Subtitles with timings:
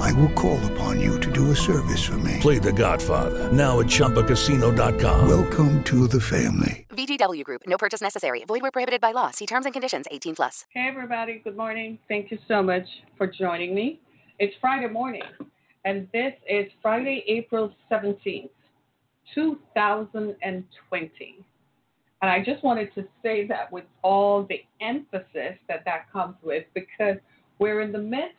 [0.00, 2.38] I will call upon you to do a service for me.
[2.40, 5.28] Play The Godfather now at ChumbaCasino.com.
[5.28, 6.86] Welcome to the family.
[6.90, 7.62] VGW Group.
[7.66, 8.44] No purchase necessary.
[8.44, 9.30] Void where prohibited by law.
[9.30, 10.06] See terms and conditions.
[10.10, 10.66] 18 plus.
[10.70, 11.40] Hey everybody.
[11.42, 11.98] Good morning.
[12.08, 14.00] Thank you so much for joining me.
[14.38, 15.22] It's Friday morning,
[15.84, 18.50] and this is Friday, April 17th,
[19.34, 21.36] 2020.
[22.22, 26.64] And I just wanted to say that with all the emphasis that that comes with,
[26.74, 27.16] because
[27.58, 28.36] we're in the midst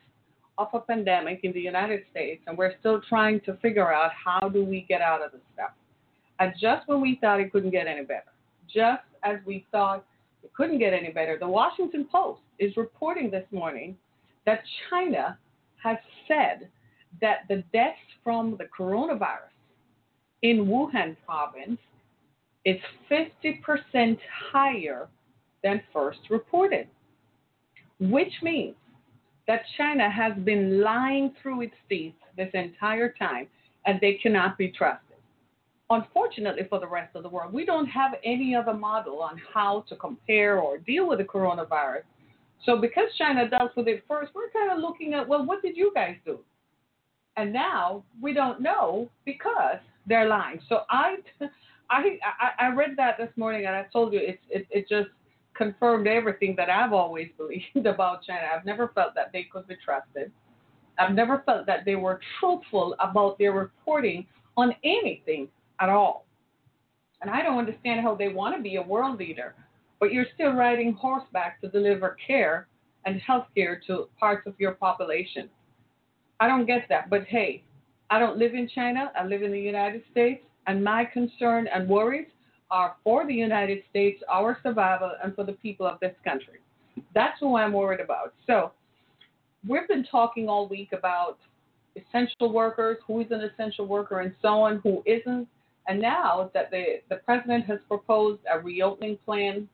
[0.58, 4.50] of a pandemic in the United States, and we're still trying to figure out how
[4.50, 5.72] do we get out of this stuff.
[6.40, 8.32] And just when we thought it couldn't get any better,
[8.68, 10.06] just as we thought
[10.44, 13.98] it couldn't get any better, the Washington Post is reporting this morning
[14.46, 15.38] that China
[15.82, 16.70] has said
[17.22, 19.54] that the deaths from the coronavirus
[20.42, 21.80] in Wuhan province
[22.66, 22.78] is
[23.10, 24.18] 50%
[24.52, 25.08] higher
[25.64, 26.88] than first reported,
[28.00, 28.76] which means
[29.48, 33.48] that China has been lying through its teeth this entire time
[33.86, 35.18] and they cannot be trusted.
[35.90, 39.84] Unfortunately for the rest of the world, we don't have any other model on how
[39.90, 42.04] to compare or deal with the coronavirus.
[42.66, 45.76] So because China dealt with it first, we're kind of looking at, well, what did
[45.76, 46.40] you guys do?
[47.36, 49.78] And now we don't know because
[50.08, 50.62] they're lying.
[50.70, 51.18] So I,
[51.90, 52.18] I,
[52.60, 55.10] I read that this morning and I told you it, it, it just
[55.56, 58.48] confirmed everything that I've always believed about China.
[58.56, 60.32] I've never felt that they could be trusted.
[61.00, 65.48] I've never felt that they were truthful about their reporting on anything
[65.80, 66.26] at all.
[67.22, 69.56] And I don't understand how they want to be a world leader,
[70.00, 72.68] but you're still riding horseback to deliver care
[73.06, 75.50] and health care to parts of your population.
[76.40, 77.10] I don't get that.
[77.10, 77.64] But hey,
[78.10, 79.12] I don't live in China.
[79.18, 80.44] I live in the United States.
[80.68, 82.28] And my concern and worries
[82.74, 86.60] are for the United States, our survival, and for the people of this country.
[87.14, 88.34] That's who I'm worried about.
[88.48, 88.72] So,
[89.68, 91.38] we've been talking all week about
[91.96, 95.48] essential workers, who is an essential worker, and so on, who isn't.
[95.88, 99.70] And now that the, the president has proposed a reopening plan,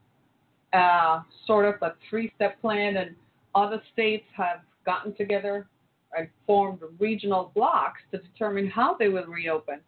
[0.73, 3.16] uh, sort of a three step plan, and
[3.55, 5.67] other states have gotten together
[6.17, 9.79] and formed regional blocks to determine how they will reopen.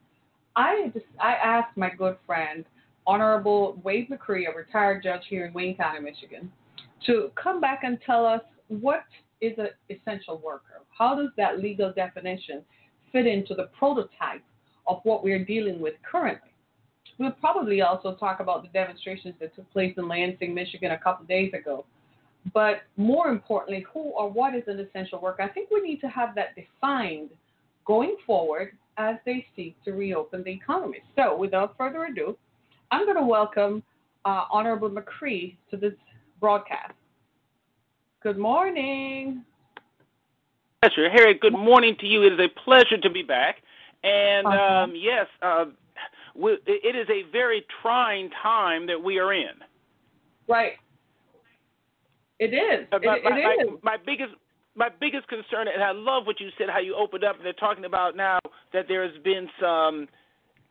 [0.55, 2.63] I just I asked my good friend,
[3.07, 6.51] Honorable Wade McCree, a retired judge here in Wayne County, Michigan,
[7.05, 9.03] to come back and tell us what
[9.41, 10.81] is an essential worker.
[10.95, 12.63] How does that legal definition
[13.11, 14.43] fit into the prototype
[14.87, 16.49] of what we're dealing with currently?
[17.17, 21.25] We'll probably also talk about the demonstrations that took place in Lansing, Michigan a couple
[21.25, 21.85] days ago.
[22.53, 25.43] But more importantly, who or what is an essential worker?
[25.43, 27.29] I think we need to have that defined
[27.85, 30.99] going forward as they seek to reopen the economy.
[31.15, 32.37] So, without further ado,
[32.91, 33.83] I'm going to welcome
[34.25, 35.93] uh, Honorable McCree to this
[36.39, 36.93] broadcast.
[38.21, 39.43] Good morning.
[40.81, 41.09] Pleasure.
[41.09, 42.23] Harriet, good morning to you.
[42.23, 43.57] It is a pleasure to be back.
[44.03, 44.73] And uh-huh.
[44.73, 45.65] um, yes, uh,
[46.35, 49.53] we, it is a very trying time that we are in.
[50.47, 50.73] Right.
[52.39, 52.87] It is.
[52.91, 53.79] Uh, my, it, it my, is.
[53.83, 54.33] My, my biggest
[54.73, 57.51] my biggest concern, and I love what you said, how you opened up, and they're
[57.53, 58.39] talking about now
[58.71, 60.07] that there has been some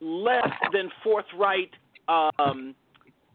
[0.00, 1.70] less than forthright
[2.38, 2.74] um,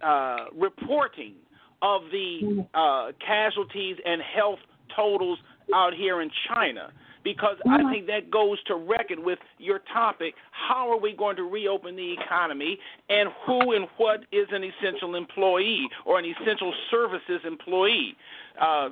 [0.01, 1.33] uh, reporting
[1.81, 4.59] of the uh, casualties and health
[4.95, 5.39] totals
[5.73, 6.91] out here in China.
[7.23, 7.91] Because I Mm-hmm.
[7.91, 10.35] think that goes to reckon with your topic.
[10.51, 12.77] How are we going to reopen the economy,
[13.09, 18.15] and who and what is an essential employee or an essential services employee?
[18.61, 18.89] Uh,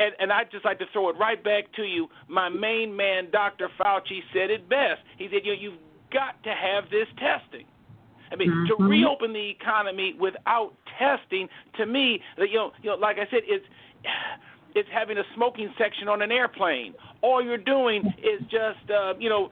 [0.00, 2.08] and, and I'd just like to throw it right back to you.
[2.26, 3.68] My main man, Dr.
[3.78, 5.02] Fauci, said it best.
[5.18, 5.80] He said, you know, you've
[6.10, 7.66] got to have this testing.
[8.32, 8.82] I mean, Mm-hmm.
[8.82, 13.40] to reopen the economy without testing, to me, you know, you know, like I said,
[13.44, 13.64] it's
[14.74, 16.94] it's having a smoking section on an airplane.
[17.22, 19.50] All you're doing is just, uh, you know,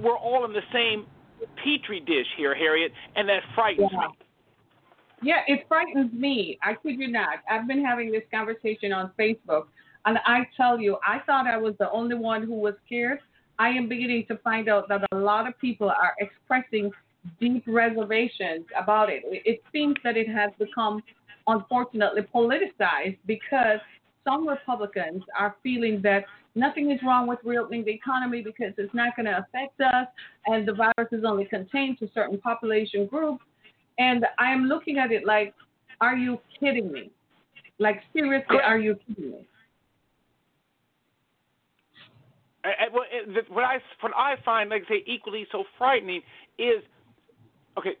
[0.00, 1.06] we're all in the same
[1.56, 4.00] petri dish here, Harriet, and that frightens Yeah.
[4.00, 4.06] me.
[5.22, 6.58] Yeah, it frightens me.
[6.62, 7.38] I kid you not.
[7.50, 9.66] I've been having this conversation on Facebook,
[10.04, 13.20] and I tell you, I thought I was the only one who was scared.
[13.58, 16.92] I am beginning to find out that a lot of people are expressing
[17.40, 19.22] deep reservations about it.
[19.26, 21.02] It seems that it has become,
[21.46, 23.78] unfortunately, politicized because
[24.24, 29.16] some Republicans are feeling that nothing is wrong with reopening the economy because it's not
[29.16, 30.06] going to affect us,
[30.46, 33.44] and the virus is only contained to certain population groups.
[33.98, 35.54] And I am looking at it like,
[36.00, 37.10] are you kidding me?
[37.78, 39.46] Like seriously, are you kidding me?
[42.90, 43.06] What
[43.64, 46.22] I what I find, like I say, equally so frightening
[46.58, 46.82] is,
[47.78, 47.96] okay,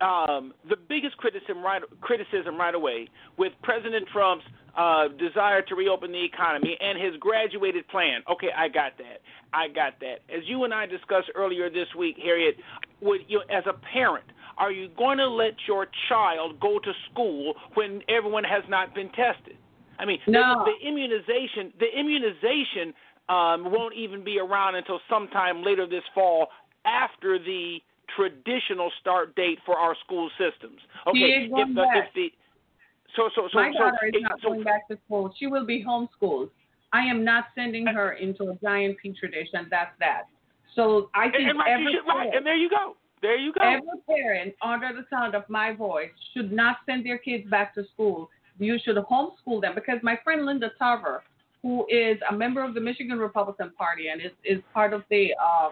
[0.00, 4.44] um, the biggest criticism right criticism right away with President Trump's
[4.76, 8.22] uh, desire to reopen the economy and his graduated plan.
[8.30, 9.20] Okay, I got that.
[9.52, 10.20] I got that.
[10.34, 12.56] As you and I discussed earlier this week, Harriet,
[13.00, 14.24] would you, as a parent,
[14.58, 19.08] are you going to let your child go to school when everyone has not been
[19.08, 19.56] tested?
[19.98, 20.32] I mean, the-
[20.64, 22.94] the, immunization, the immunization
[23.28, 26.48] um, won't even be around until sometime later this fall
[26.84, 27.78] after the
[28.16, 30.78] traditional start date for our school systems.
[31.06, 32.28] Okay, if the, if the
[33.16, 35.34] so so so My so, daughter is it- not so going back to school.
[35.38, 36.50] She will be homeschooled.
[36.92, 40.24] I am not sending her into a giant petri dish, and that's that.
[40.74, 42.96] So I and, think and, right, you every should- right, and there you go.
[43.22, 43.60] There you go.
[43.62, 47.84] every parent under the sound of my voice should not send their kids back to
[47.92, 48.30] school.
[48.58, 51.22] You should homeschool them because my friend Linda Tarver,
[51.62, 55.34] who is a member of the Michigan Republican Party and is, is part of the
[55.42, 55.68] uh,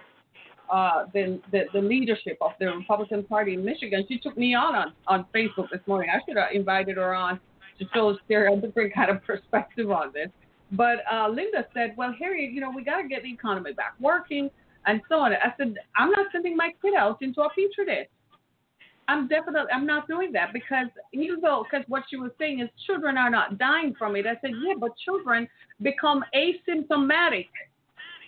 [0.70, 4.05] uh, the, the the leadership of the Republican Party in Michigan.
[4.09, 6.11] She took me on on, on Facebook this morning.
[6.11, 7.41] I should have invited her on
[7.79, 10.29] to show a different kind of perspective on this.
[10.73, 13.94] But uh, Linda said, "Well, Harriet, you know, we got to get the economy back
[14.00, 14.50] working
[14.87, 18.09] and so on." I said, "I'm not sending my kid out into a petri dish.
[19.09, 22.69] I'm definitely I'm not doing that because even though because what she was saying is
[22.87, 24.26] children are not dying from it.
[24.26, 25.49] I said, yeah, but children
[25.81, 27.49] become asymptomatic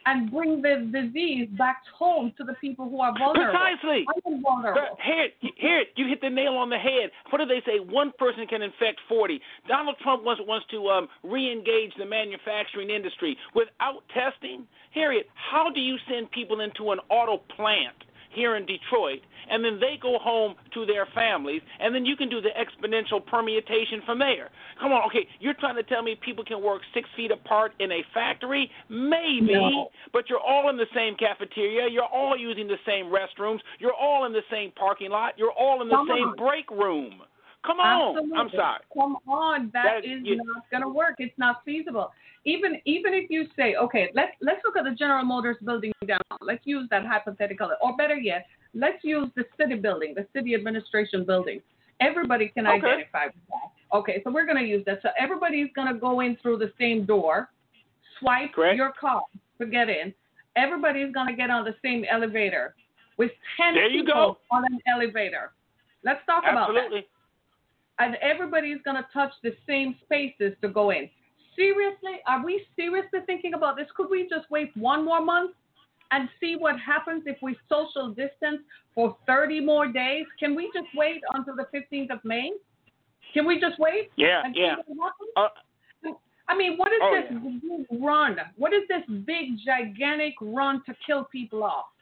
[0.07, 3.53] and bring the disease back home to the people who are vulnerable.
[3.53, 4.05] Precisely.
[4.09, 4.97] I am vulnerable.
[5.05, 7.11] Here, here, you hit the nail on the head.
[7.31, 7.81] What do they say?
[7.81, 9.41] One person can infect 40.
[9.69, 14.67] Donald Trump wants, wants to um, re-engage the manufacturing industry without testing.
[14.93, 17.97] Harriet, how do you send people into an auto plant
[18.31, 22.29] here in Detroit, and then they go home to their families, and then you can
[22.29, 24.49] do the exponential permutation from there?
[24.81, 27.91] Come on, okay, you're trying to tell me people can work six feet apart in
[27.93, 28.71] a factory?
[28.89, 29.91] Maybe, No.
[30.13, 31.89] but you're all in the same cafeteria.
[31.89, 33.61] You're all using the same restrooms.
[33.79, 35.35] You're all in the same parking lot.
[35.37, 36.37] You're all in the Come same on.
[36.37, 37.23] break room.
[37.67, 38.17] Come on.
[38.17, 38.39] Absolutely.
[38.39, 38.81] I'm sorry.
[38.95, 41.17] Come on, That that is- not going to work.
[41.19, 42.11] It's not feasible.
[42.45, 46.21] Even even if you say, okay, let's let's look at the General Motors building down.
[46.41, 51.25] Let's use that hypothetical, or better yet, let's use the city building, the city administration
[51.27, 51.61] building.
[52.01, 52.77] Everybody can Okay.
[52.77, 53.97] identify with that.
[53.97, 55.01] Okay, so we're going to use that.
[55.03, 57.51] So everybody's going to go in through the same door,
[58.19, 58.77] swipe Correct.
[58.77, 59.25] your card
[59.59, 60.15] to get in.
[60.57, 62.75] Everybody's going to get on the same elevator
[63.19, 64.57] with ten There you people go.
[64.57, 65.53] on an elevator.
[66.05, 67.07] Let's talk about that Absolutely.
[67.99, 71.11] and everybody's going to touch the same spaces to go in.
[71.61, 73.87] Seriously, are we seriously thinking about this?
[73.95, 75.51] Could we just wait one more month
[76.11, 78.63] and see what happens if we social distance
[78.95, 80.25] for 30 more days?
[80.39, 82.53] Can we just wait until the 15th of May?
[83.35, 84.11] Can we just wait?
[84.17, 84.77] Yeah, and yeah.
[84.77, 85.31] See what happens?
[85.37, 86.13] Uh,
[86.49, 87.31] I mean, what is Oh, this
[87.91, 88.39] big run?
[88.57, 91.93] What is this big, gigantic run to kill people off?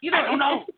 [0.00, 0.62] You know, I don't know.
[0.62, 0.77] it's-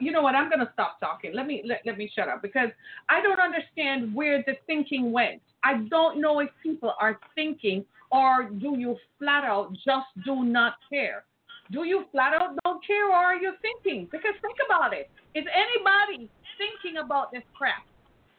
[0.00, 0.34] You know what?
[0.34, 1.32] I'm going to stop talking.
[1.34, 2.70] Let me let, let me shut up because
[3.08, 5.42] I don't understand where the thinking went.
[5.62, 10.74] I don't know if people are thinking or do you flat out just do not
[10.88, 11.24] care?
[11.70, 14.08] Do you flat out don't care or are you thinking?
[14.10, 15.10] Because think about it.
[15.34, 17.84] Is anybody thinking about this crap?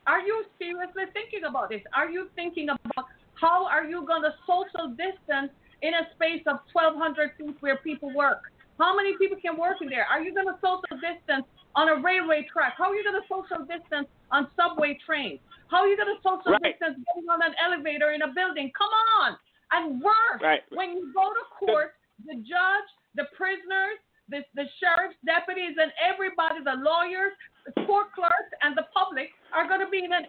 [0.08, 1.82] Are you seriously thinking about this?
[1.96, 6.60] Are you thinking about how are you going to social distance in a space of
[6.74, 8.52] 1,200 feet where people work?
[8.82, 10.10] How many people can work in there?
[10.10, 11.46] Are you going to social distance
[11.78, 12.74] on a railway track?
[12.82, 15.38] How are you going to social distance on subway trains?
[15.70, 16.74] How are you going to social Right.
[16.74, 18.74] distance getting on an elevator in a building?
[18.74, 18.90] Come
[19.22, 19.38] on.
[19.72, 20.64] And worse, Right.
[20.74, 21.94] when you go to court,
[22.26, 27.34] the judge, the prisoners, the, the sheriff's deputies, and everybody, the lawyers,
[27.70, 30.26] the court clerks, and the public are going to be in an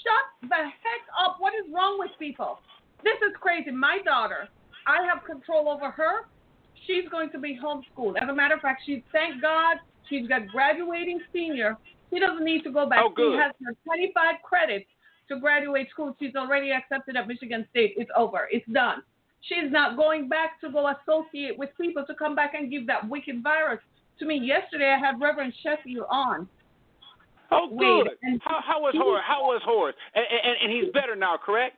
[0.00, 1.36] shut the heck up.
[1.38, 2.58] What is wrong with people?
[3.04, 3.70] This is crazy.
[3.70, 4.48] My daughter,
[4.86, 6.26] I have control over her.
[6.86, 8.20] She's going to be homeschooled.
[8.20, 9.76] As a matter of fact, she thank God
[10.08, 11.76] she's got graduating senior.
[12.12, 13.00] She doesn't need to go back.
[13.02, 13.32] Oh, good.
[13.32, 14.86] She has her 25 credits
[15.28, 16.16] to graduate school.
[16.20, 17.94] She's already accepted at Michigan State.
[17.96, 18.48] It's over.
[18.50, 19.02] It's done.
[19.42, 23.08] She's not going back to go associate with people to come back and give that
[23.08, 23.80] wicked virus
[24.18, 24.38] to me.
[24.38, 26.48] Yesterday, I had Reverend Sheffield on.
[27.50, 28.12] Oh, good.
[28.22, 29.22] and- How, how was Horace?
[29.26, 29.96] How was Horace?
[30.14, 31.76] And, and, and he's better now, correct?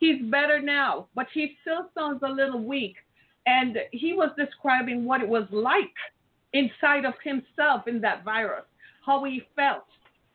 [0.00, 2.94] He's better now, but he still sounds a little weak.
[3.48, 5.96] And he was describing what it was like
[6.52, 8.64] inside of himself in that virus,
[9.06, 9.86] how he felt,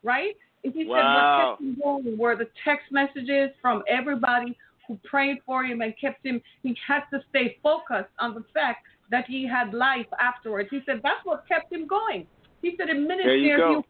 [0.04, 0.36] right?
[0.64, 0.96] And he Wow.
[0.96, 5.82] said what kept him going were the text messages from everybody who prayed for him
[5.82, 10.08] and kept him, he had to stay focused on the fact that he had life
[10.20, 10.70] afterwards.
[10.72, 12.26] He said that's what kept him going.
[12.62, 13.86] He said it There you ministered go.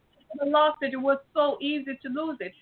[0.46, 0.92] lost it.
[0.92, 2.52] It was so easy to lose it.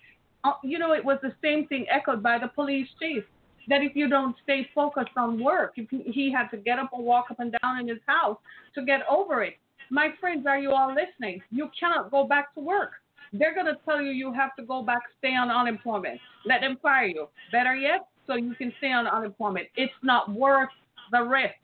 [0.44, 3.24] Uh, you know, it was the same thing echoed by the police chief.
[3.68, 7.26] That if you don't stay focused on work, he had to get up and walk
[7.30, 8.38] up and down in his house
[8.74, 9.54] to get over it.
[9.90, 11.42] My friends, are you all listening?
[11.50, 12.92] You cannot go back to work.
[13.32, 16.20] They're going to tell you you have to go back, stay on unemployment.
[16.44, 17.28] Let them fire you.
[17.50, 19.68] Better yet, so you can stay on unemployment.
[19.76, 20.68] It's not worth
[21.10, 21.54] the risk.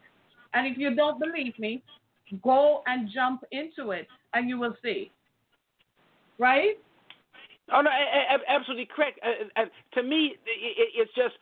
[0.55, 1.83] And if you don't believe me,
[2.43, 5.11] go and jump into it and you will see.
[6.38, 6.78] Right?
[7.73, 7.90] Oh no,
[8.49, 9.21] absolutely correct.
[9.23, 9.64] Uh, uh,
[9.95, 11.35] to me, it's just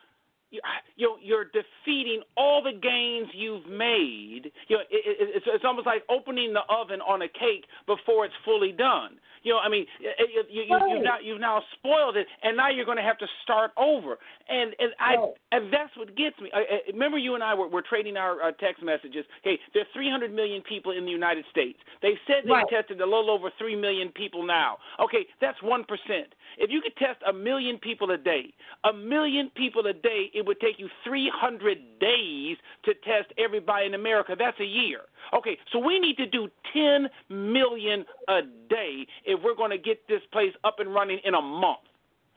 [0.50, 4.52] you you're defeating all the gains you've made.
[4.68, 8.72] You know, it's it's almost like opening the oven on a cake before it's fully
[8.72, 9.18] done.
[9.42, 10.10] You know, I mean, you,
[10.50, 13.26] you, you, you've now you've now spoiled it, and now you're going to have to
[13.44, 14.18] start over.
[14.48, 15.14] And and I
[15.52, 16.50] and that's what gets me.
[16.52, 19.24] I, I, remember, you and I were, were trading our uh, text messages.
[19.44, 21.78] Hey, there are 300 million people in the United States.
[22.02, 22.64] They said they right.
[22.68, 24.78] tested a little over three million people now.
[25.00, 26.34] Okay, that's one percent.
[26.58, 30.46] If you could test a million people a day, a million people a day, it
[30.46, 34.34] would take you 300 days to test everybody in America.
[34.38, 35.00] That's a year.
[35.34, 40.06] Okay, so we need to do 10 million a day if we're going to get
[40.08, 41.80] this place up and running in a month.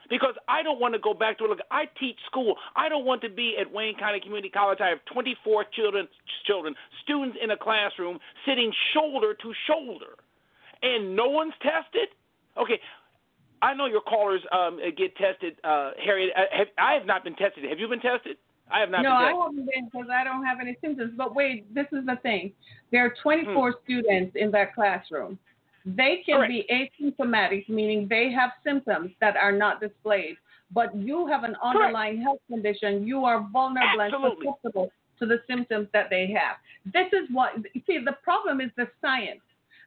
[0.10, 1.60] Because I don't want to go back to look.
[1.70, 2.56] I teach school.
[2.76, 4.80] I don't want to be at Wayne County Community College.
[4.82, 6.08] I have 24 children,
[6.48, 6.74] children,
[7.04, 10.18] students in a classroom sitting shoulder to shoulder,
[10.82, 12.10] and no one's tested.
[12.58, 12.80] Okay,
[13.62, 16.32] I know your callers um, get tested, uh, Harriet.
[16.36, 17.66] I uh, have, I have not been tested.
[17.66, 18.38] Have you been tested?
[18.72, 19.02] I have not.
[19.02, 21.14] No, I haven't been because I don't have any symptoms.
[21.18, 22.52] But wait, this is the thing.
[22.92, 23.78] There are 24 hmm.
[23.84, 25.40] students in that classroom.
[25.86, 26.52] They can Correct.
[26.52, 30.36] be asymptomatic, meaning they have symptoms that are not displayed.
[30.72, 32.24] But you have an underlying Correct.
[32.24, 33.08] health condition.
[33.08, 34.48] You are vulnerable Absolutely.
[34.48, 36.58] and susceptible to the symptoms that they have.
[36.86, 37.54] This is what.
[37.88, 39.42] See, the problem is the science.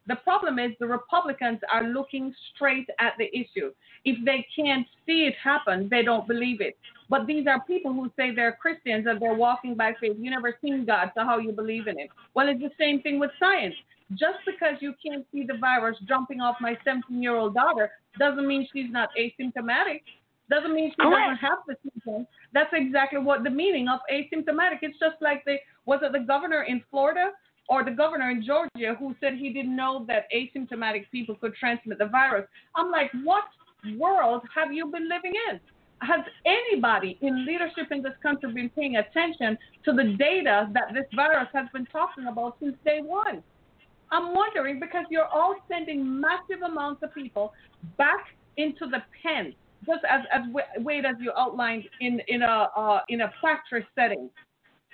[0.06, 3.72] The problem is the Republicans are looking straight at the issue.
[4.04, 6.76] If they can't see it happen, they don't believe it.
[7.08, 10.16] But these are people who say they're Christians and they're walking by faith.
[10.18, 12.10] You never seen God, so how you believe in it?
[12.34, 13.74] Well, it's the same thing with science.
[14.12, 18.46] Just because you can't see the virus jumping off my 17 year old daughter doesn't
[18.46, 20.02] mean she's not asymptomatic.
[20.50, 21.14] Doesn't mean she Correct.
[21.14, 22.26] doesn't have the symptoms.
[22.52, 24.78] That's exactly what the meaning of asymptomatic.
[24.82, 25.56] It's just like the
[25.86, 27.30] was it the governor in Florida
[27.68, 31.98] or the governor in Georgia who said he didn't know that asymptomatic people could transmit
[31.98, 32.46] the virus.
[32.74, 33.44] I'm like, what
[33.98, 35.60] world have you been living in?
[36.00, 41.06] Has anybody in leadership in this country been paying attention to the data that this
[41.14, 43.42] virus has been talking about since day one?
[44.10, 47.54] I'm wondering because you're all sending massive amounts of people
[47.96, 48.26] back
[48.56, 49.54] into the pen,
[49.86, 50.42] just as as
[50.78, 54.28] Wade as you outlined in in a uh, in a factory setting.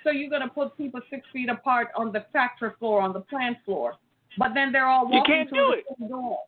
[0.03, 3.21] So you're going to put people six feet apart on the factory floor, on the
[3.21, 3.95] plant floor,
[4.37, 6.09] but then they're all walking you can't through do the it.
[6.09, 6.39] door.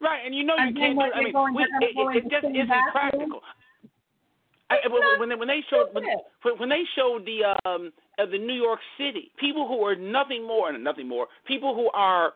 [0.00, 1.12] Right, and you know and you can't do it.
[1.14, 3.40] I mean, we, it, it, it just isn't practical.
[4.70, 4.76] I,
[5.18, 6.04] when, they, when they showed when,
[6.58, 10.70] when they showed the um of the New York City people who are nothing more
[10.70, 12.32] and nothing more people who are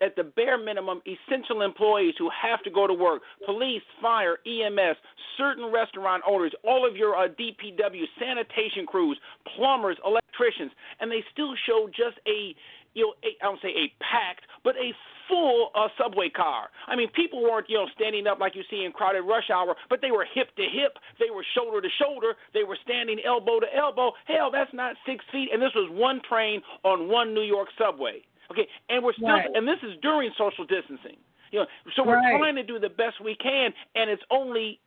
[0.00, 4.96] at the bare minimum essential employees who have to go to work police fire ems
[5.36, 9.18] certain restaurant owners all of your uh, dpw sanitation crews
[9.56, 12.54] plumbers electricians and they still show just a
[12.94, 14.92] you know, a, I don't say a packed, but a
[15.28, 16.68] full uh, subway car.
[16.86, 19.74] I mean, people weren't, you know, standing up like you see in crowded rush hour,
[19.88, 23.60] but they were hip to hip, they were shoulder to shoulder, they were standing elbow
[23.60, 24.12] to elbow.
[24.26, 28.22] Hell, that's not six feet, and this was one train on one New York subway.
[28.52, 29.48] Okay, and we're still, right.
[29.54, 31.16] and this is during social distancing.
[31.50, 31.66] You know,
[31.96, 32.38] so we're right.
[32.38, 34.80] trying to do the best we can, and it's only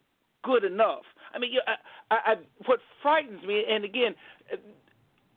[0.43, 1.01] good enough.
[1.33, 1.73] I mean, you know,
[2.09, 4.15] I, I, I, what frightens me, and again,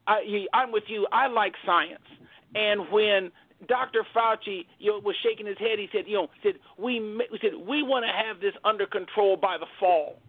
[0.07, 1.07] I, I'm with you.
[1.13, 2.05] I like science.
[2.55, 3.31] And when
[3.67, 4.07] Dr.
[4.15, 7.51] Fauci you know, was shaking his head, he said, you know, said we, we said
[7.55, 10.21] we want to have this under control by the fall.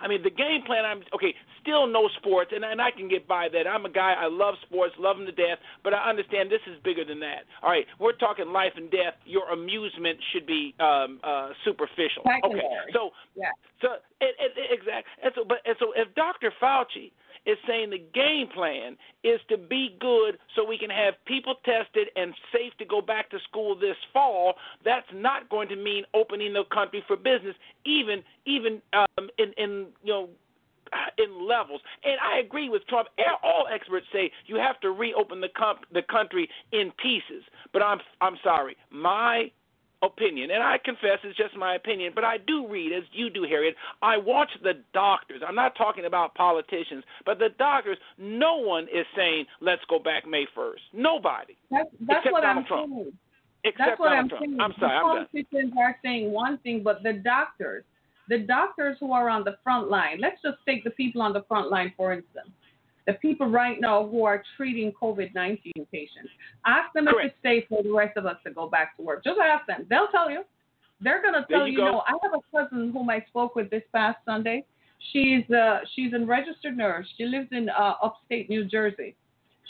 [0.00, 0.84] I mean, the game plan.
[0.84, 1.34] I'm okay.
[1.62, 3.66] Still no sports, and and I can get by that.
[3.66, 4.14] I'm a guy.
[4.18, 5.58] I love sports, love them to death.
[5.82, 7.44] But I understand this is bigger than that.
[7.62, 9.14] All right, we're talking life and death.
[9.24, 12.22] Your amusement should be um, uh, superficial.
[12.24, 12.64] Secondary.
[12.64, 13.50] Okay, so yeah.
[13.82, 13.88] so
[14.20, 15.12] it, it, it, exactly.
[15.22, 16.52] And so, but and so if Dr.
[16.62, 17.12] Fauci
[17.46, 22.08] is saying the game plan is to be good so we can have people tested
[22.16, 24.54] and safe to go back to school this fall.
[24.84, 29.86] That's not going to mean opening the country for business, even even um, in in
[30.02, 30.28] you know
[31.18, 31.80] in levels.
[32.04, 33.08] And I agree with Trump.
[33.42, 37.44] All experts say you have to reopen the com- the country in pieces.
[37.72, 38.76] But I'm I'm sorry.
[38.90, 39.50] My
[40.06, 43.42] opinion, and I confess it's just my opinion, but I do read, as you do,
[43.42, 43.76] Harriet.
[44.02, 45.42] I watch the doctors.
[45.46, 47.98] I'm not talking about politicians, but the doctors.
[48.18, 50.80] No one is saying let's go back May 1st.
[50.94, 51.56] Nobody.
[51.70, 52.92] That's, that's what Donald I'm Trump.
[52.92, 53.12] saying.
[53.64, 54.44] Except That's what I'm Trump.
[54.44, 54.60] saying.
[54.60, 55.26] I'm sorry, the I'm done.
[55.32, 57.84] politicians are saying one thing, but the doctors,
[58.28, 61.42] the doctors who are on the front line, let's just take the people on the
[61.48, 62.48] front line, for instance.
[63.06, 66.30] The people right now who are treating COVID 19 patients.
[66.66, 69.22] Ask them if it's safe for the rest of us to go back to work.
[69.22, 69.86] Just ask them.
[69.88, 70.42] They'll tell you.
[71.00, 72.02] They're going to tell you you, no.
[72.06, 74.64] I have a cousin whom I spoke with this past Sunday.
[75.12, 77.06] She's uh, she's a registered nurse.
[77.16, 79.14] She lives in uh, upstate New Jersey.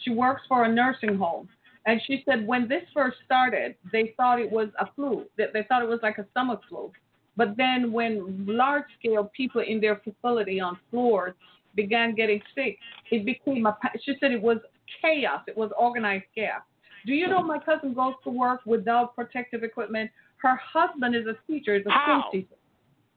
[0.05, 1.49] She works for a nursing home.
[1.85, 5.25] And she said when this first started, they thought it was a flu.
[5.39, 6.93] That they thought it was like a stomach flu.
[7.37, 11.35] But then when large scale people in their facility on floors
[11.77, 12.79] began getting sick,
[13.11, 14.59] it became a she said it was
[15.03, 15.43] chaos.
[15.47, 16.63] It was organized chaos.
[17.07, 20.11] Do you know my cousin goes to work without protective equipment?
[20.39, 22.21] Her husband is a teacher, is a How?
[22.29, 22.55] school teacher.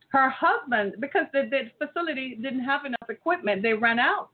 [0.09, 4.29] Her husband, because the, the facility didn't have enough equipment, they ran out.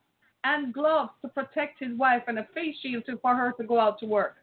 [0.45, 3.79] and gloves to protect his wife and a face shield to, for her to go
[3.79, 4.35] out to work.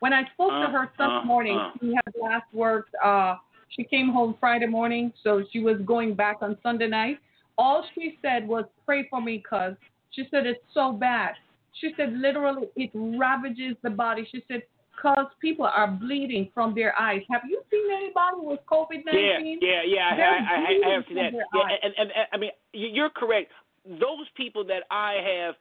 [0.00, 1.70] When I spoke to her Uh, Sunday uh, morning, uh.
[1.80, 2.94] she had last worked.
[3.02, 3.36] Uh,
[3.68, 7.18] she came home Friday morning, so she was going back on Sunday night.
[7.56, 9.76] All she said was, "Pray for me, cuz."
[10.10, 11.34] She said it's so bad.
[11.80, 14.26] She said literally it ravages the body.
[14.32, 14.62] She said
[15.00, 17.22] cuz people are bleeding from their eyes.
[17.30, 19.58] Have you seen anybody with COVID nineteen?
[19.62, 20.08] yeah, yeah.
[20.12, 21.32] I, They're I, I, I have seen that.
[21.54, 23.52] Yeah, and, and, and I mean, you're correct.
[23.86, 25.54] Those people that I have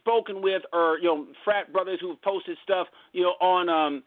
[0.00, 4.02] spoken with, or you know, frat brothers who've posted stuff, you know, on um,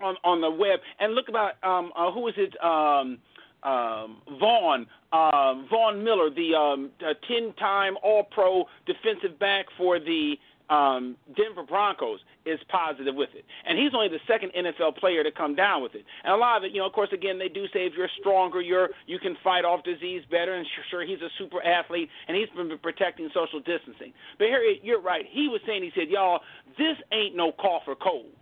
[0.00, 2.54] on on the web, and look about um, uh, who is it?
[2.62, 3.18] Um,
[3.64, 10.34] um, Von, um, Von Miller, the um, uh, ten-time All-Pro defensive back for the
[10.72, 15.30] um, Denver Broncos, is positive with it, and he's only the second NFL player to
[15.30, 16.04] come down with it.
[16.24, 18.10] And a lot of it, you know, of course, again, they do say if you're
[18.18, 20.54] stronger, you're you can fight off disease better.
[20.54, 24.12] And sure, he's a super athlete, and he's been protecting social distancing.
[24.38, 25.24] But Harry, you're right.
[25.28, 26.40] He was saying, he said, y'all,
[26.78, 28.32] this ain't no cough or cold.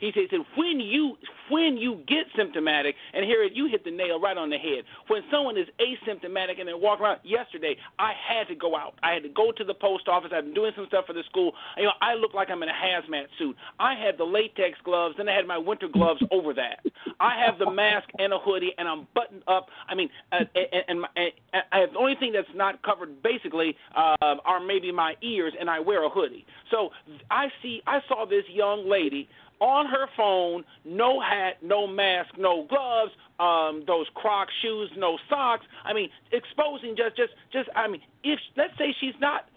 [0.00, 1.16] He he said, when you
[1.50, 4.84] when you get symptomatic, and here you hit the nail right on the head.
[5.08, 7.20] When someone is asymptomatic and they walk around.
[7.24, 8.94] Yesterday, I had to go out.
[9.02, 10.30] I had to go to the post office.
[10.34, 11.52] I've been doing some stuff for the school.
[11.76, 13.56] You know, I look like I'm in a hazmat suit.
[13.78, 16.84] I had the latex gloves, then I had my winter gloves over that.
[17.18, 19.68] I have the mask and a hoodie, and I'm buttoned up.
[19.88, 21.32] I mean, uh, and, and, my, and
[21.72, 25.68] I have the only thing that's not covered basically uh, are maybe my ears, and
[25.68, 26.46] I wear a hoodie.
[26.70, 26.90] So
[27.30, 29.28] I see, I saw this young lady
[29.60, 35.64] on her phone, no hat, no mask, no gloves, um, those Croc shoes, no socks.
[35.84, 37.68] I mean, exposing just, just, just.
[37.76, 39.48] I mean, if let's say she's not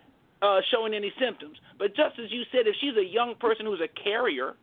[0.42, 3.82] uh, showing any symptoms, but just as you said, if she's a young person who's
[3.82, 4.56] a carrier,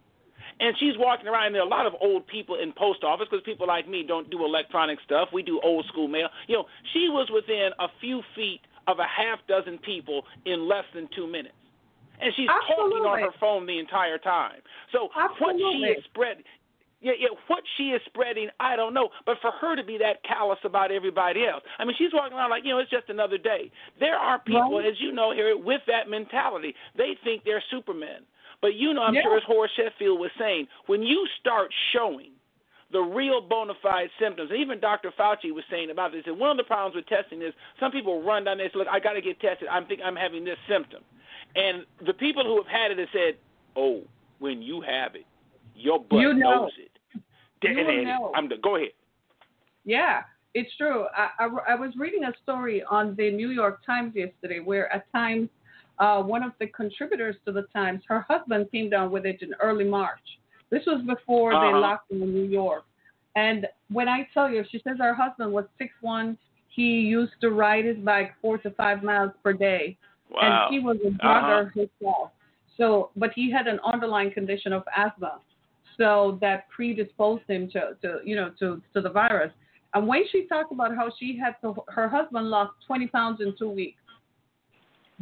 [0.59, 3.26] and she's walking around, and there are a lot of old people in post office
[3.31, 5.29] because people like me don't do electronic stuff.
[5.33, 6.29] We do old school mail.
[6.48, 10.85] You know, she was within a few feet of a half dozen people in less
[10.94, 11.55] than two minutes
[12.22, 14.61] and she's talking on her phone the entire time.
[14.92, 16.38] So what she is spread,
[17.00, 19.09] yeah, yeah, what she is spreading, I don't know.
[19.24, 22.50] But for her to be that callous about everybody else, I mean, she's walking around
[22.50, 23.70] like you know it's just another day.
[23.98, 24.87] There are people, Right.
[24.87, 26.74] as you know here, with that mentality.
[26.96, 28.22] They think they're supermen.
[28.61, 29.22] But you know, I'm Yeah.
[29.22, 32.33] sure as Horace Sheffield was saying, when you start showing
[32.90, 34.50] the real bona fide symptoms.
[34.50, 35.12] And even Dr.
[35.12, 36.24] Fauci was saying about this.
[36.26, 38.78] And one of the problems with testing is some people run down there and say,
[38.78, 39.68] look, I got to get tested.
[39.70, 41.02] I'm think I'm having this symptom.
[41.56, 43.36] And the people who have had it have said,
[43.76, 44.02] oh,
[44.38, 45.26] when you have it,
[45.74, 46.62] your butt You know.
[46.62, 46.90] knows it.
[47.62, 48.32] You And- know.
[48.34, 48.90] I'm the, go ahead.
[49.84, 50.22] Yeah,
[50.54, 51.06] it's true.
[51.16, 55.10] I, I, I was reading a story on the New York Times yesterday where at
[55.12, 55.48] times
[55.98, 59.52] uh, one of the contributors to the Times, her husband came down with it in
[59.62, 60.18] early March.
[60.70, 61.80] This was before they Uh-huh.
[61.80, 62.84] locked him in New York.
[63.36, 66.36] And when I tell you, she says her husband was six one.
[66.68, 69.98] He used to ride his bike four to five miles per day,
[70.31, 70.66] Wow.
[70.66, 71.29] and he was a uh-huh.
[71.29, 72.31] jogger himself.
[72.77, 75.40] So, but he had an underlying condition of asthma,
[75.99, 79.53] so that predisposed him to, to you know, to to the virus.
[79.93, 83.55] And when she talked about how she had to, her husband lost 20 pounds in
[83.59, 84.01] two weeks,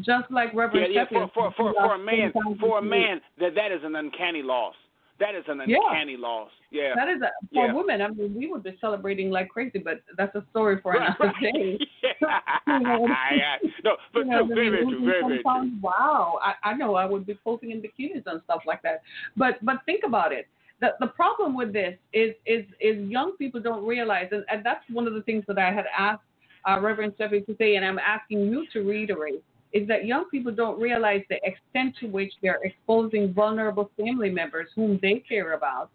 [0.01, 3.55] just like yeah, Reverend yeah, for, for, for, for a man, for a man, that
[3.55, 4.75] that is an uncanny loss.
[5.21, 5.79] That is an Yeah.
[5.83, 6.51] uncanny loss.
[6.71, 6.95] Yeah.
[6.95, 7.73] That is a, for Yeah.
[7.73, 8.03] women.
[8.03, 11.41] I mean, we would be celebrating like crazy, but that's a story for another right.
[11.55, 11.79] day.
[12.03, 12.41] yeah.
[12.69, 13.57] You know, yeah.
[13.83, 15.73] No, but you know, I very, very true, very, very true.
[15.81, 19.03] Wow, I, I know I would be posing in bikinis and stuff like that.
[19.37, 20.47] But but think about it.
[20.81, 24.85] The the problem with this is is is young people don't realize, and, and that's
[24.91, 26.23] one of the things that I had asked
[26.69, 30.53] uh, Reverend Steffi to say, and I'm asking you to reiterate, is that young people
[30.53, 35.91] don't realize the extent to which they're exposing vulnerable family members whom they care about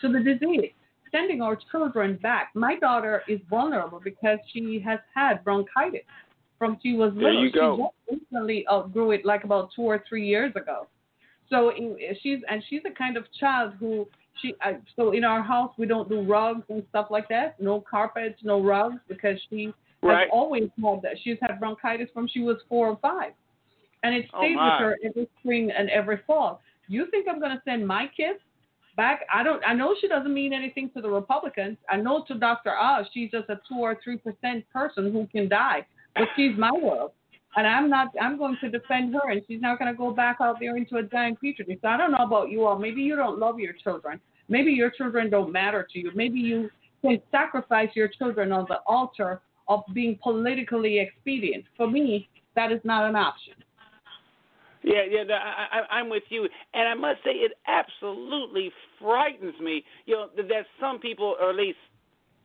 [0.00, 0.70] to the disease.
[1.10, 2.50] Sending our children back.
[2.54, 6.02] My daughter is vulnerable because she has had bronchitis.
[6.58, 7.44] from she was There little.
[7.44, 7.92] you go.
[8.08, 10.86] She just recently outgrew it like about two or three years ago.
[11.50, 11.72] So
[12.22, 14.06] she's and she's the kind of child who
[14.42, 17.58] she uh, so in our house we don't do rugs and stuff like that.
[17.60, 20.20] No carpets, no rugs because she Right.
[20.22, 21.16] has always had that.
[21.22, 23.32] She's had bronchitis from she was four or five,
[24.02, 24.64] and it Oh, stays my.
[24.64, 26.60] with her every spring and every fall.
[26.86, 28.38] You think I'm going to send my kids
[28.96, 29.26] back?
[29.32, 29.62] I don't.
[29.66, 31.76] I know she doesn't mean anything to the Republicans.
[31.88, 32.76] I know to Dr.
[32.76, 36.72] Oz, she's just a two or three percent person who can die, but she's my
[36.72, 37.10] world.
[37.56, 38.08] And I'm not.
[38.20, 40.96] I'm going to defend her, and she's not going to go back out there into
[40.96, 41.78] a giant petri dish.
[41.82, 42.78] So I don't know about you all.
[42.78, 44.20] Maybe you don't love your children.
[44.48, 46.12] Maybe your children don't matter to you.
[46.14, 46.70] Maybe you
[47.02, 51.64] can sacrifice your children on the altar of being politically expedient.
[51.76, 53.54] For me, that is not an option.
[54.82, 59.84] Yeah, yeah, I, I, I'm with you, and I must say it absolutely frightens me.
[60.06, 61.78] You know that some people, or at least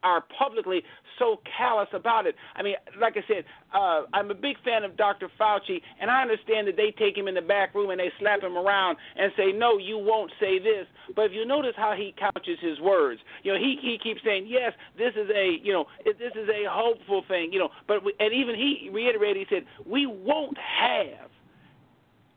[0.03, 0.83] are publicly
[1.19, 2.35] so callous about it.
[2.55, 5.29] I mean, like I said, uh, I'm a big fan of Dr.
[5.39, 8.41] Fauci, and I understand that they take him in the back room and they slap
[8.41, 12.13] him around and say, "No, you won't say this." But if you notice how he
[12.17, 15.87] couches his words, you know, he he keeps saying, "Yes, this is a you know
[16.05, 19.65] this is a hopeful thing," you know, but we, and even he reiterated, he said,
[19.85, 21.29] "We won't have."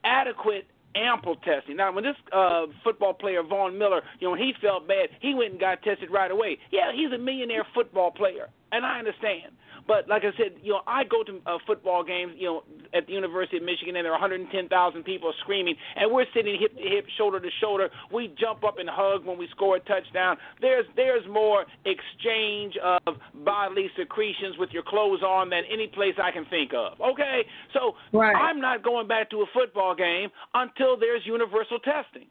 [0.06, 1.76] adequate ample testing.
[1.76, 5.34] Now, when this uh, football player Von Miller, you know, when he felt bad, he
[5.34, 6.58] went and got tested right away.
[6.70, 9.52] Yeah, he's a millionaire football player, and I understand.
[9.86, 12.62] But like I said, you know, I go to uh, football games, you know,
[12.94, 16.76] at the University of Michigan, and there are 110,000 people screaming, and we're sitting hip
[16.76, 17.90] to hip, shoulder to shoulder.
[18.12, 20.36] We jump up and hug when we score a touchdown.
[20.60, 26.30] There's there's more exchange of bodily secretions with your clothes on than any place I
[26.30, 27.00] can think of.
[27.00, 28.34] Okay, so Right.
[28.34, 32.26] I'm not going back to a football game until there's universal testing.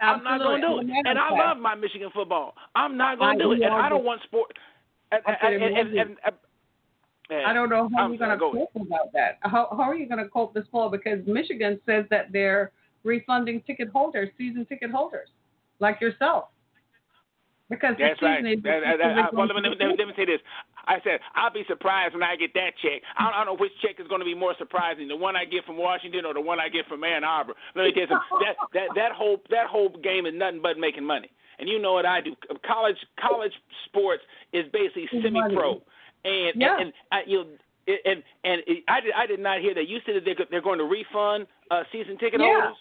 [0.00, 0.80] I'm not going to do it.
[0.80, 1.02] Absolutely.
[1.04, 2.54] And I love my Michigan football.
[2.74, 3.62] I'm not going to do it.
[3.62, 4.56] And I don't want sport.
[5.12, 6.34] And, and, and, and, and,
[7.30, 9.38] and, I don't know how I'm you're going to go cope about that.
[9.42, 10.90] How, how are you going to cope this fall?
[10.90, 12.72] Because Michigan says that they're
[13.04, 15.28] refunding ticket holders, season ticket holders,
[15.78, 16.48] like yourself.
[17.70, 18.38] Because That's right.
[18.42, 20.40] season is That- that- that- well, let, me, let, me, let me say this.
[20.86, 23.02] I said I'll be surprised when I get that check.
[23.16, 25.36] I don't, I don't know which check is going to be more surprising, the one
[25.36, 27.54] I get from Washington or the one I get from Ann Arbor.
[27.76, 28.38] Let me tell you something.
[28.42, 31.30] That that that whole that whole game is nothing but making money.
[31.60, 32.34] And you know what I do?
[32.66, 33.52] College college
[33.86, 35.82] sports is basically semi-pro, money.
[36.24, 36.74] And Yeah.
[36.74, 37.50] and, and I, you know.
[37.88, 40.78] And and I did I did not hear that you said that they're, they're going
[40.78, 42.60] to refund uh, season ticket Yeah.
[42.60, 42.76] holders.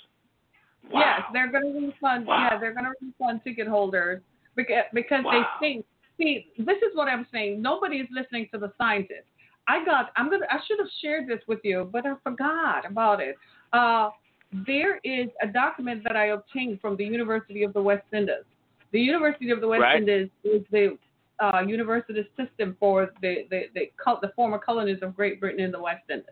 [0.91, 0.99] Wow.
[0.99, 2.27] Yes, they're going to refund.
[2.27, 2.49] Wow.
[2.51, 4.21] Yeah, they're going to refund ticket holders
[4.55, 5.47] because because Wow.
[5.59, 5.85] they think.
[6.17, 7.61] See, this is what I'm saying.
[7.61, 9.31] Nobody is listening to the scientists.
[9.67, 10.11] I got.
[10.15, 10.45] I'm gonna.
[10.49, 13.35] I should have shared this with you, but I forgot about it.
[13.73, 14.09] Uh,
[14.67, 18.45] there is a document that I obtained from the University of the West Indies.
[18.91, 19.97] The University of the West Right.
[19.97, 20.97] Indies is the
[21.41, 25.73] uh, university system for the the the, col- the former colonies of Great Britain and
[25.73, 26.25] the West Indies.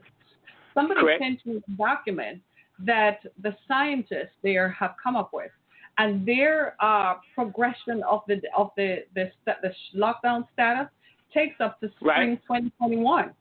[0.74, 1.24] Somebody Correct.
[1.24, 2.41] sent me a document
[2.86, 5.52] that the scientists there have come up with,
[5.98, 10.88] and their uh, progression of the of the the, the lockdown status
[11.34, 12.72] takes up to spring Right.
[12.78, 13.34] 2021.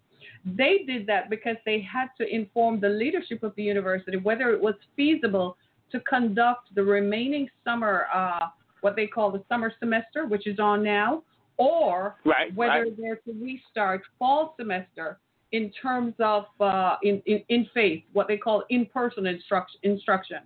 [0.56, 4.60] They did that because they had to inform the leadership of the university whether it
[4.60, 5.56] was feasible
[5.92, 8.46] to conduct the remaining summer, uh,
[8.80, 11.22] what they call the summer semester, which is on now,
[11.58, 12.96] or Right, whether right.
[12.96, 15.18] they're to restart fall semester
[15.52, 19.80] in terms of uh, in, in in faith, what they call in-person instruction.
[19.82, 20.38] Instruction.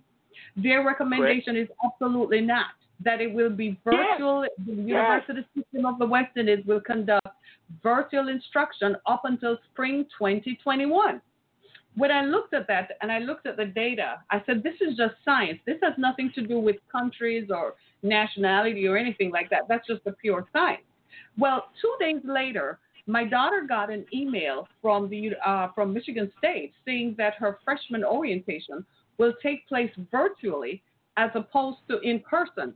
[0.55, 2.71] Their recommendation is absolutely not
[3.03, 4.45] that it will be virtual.
[4.65, 7.27] The University System of the West Indies will conduct
[7.81, 11.21] virtual instruction up until spring 2021.
[11.95, 14.95] When I looked at that and I looked at the data, I said, this is
[14.97, 15.59] just science.
[15.65, 19.63] This has nothing to do with countries or nationality or anything like that.
[19.67, 20.83] That's just a pure science.
[21.37, 26.73] Well, two days later, my daughter got an email from the uh, from Michigan State
[26.85, 28.85] saying that her freshman orientation
[29.17, 30.81] will take place virtually
[31.17, 32.73] as opposed to in person.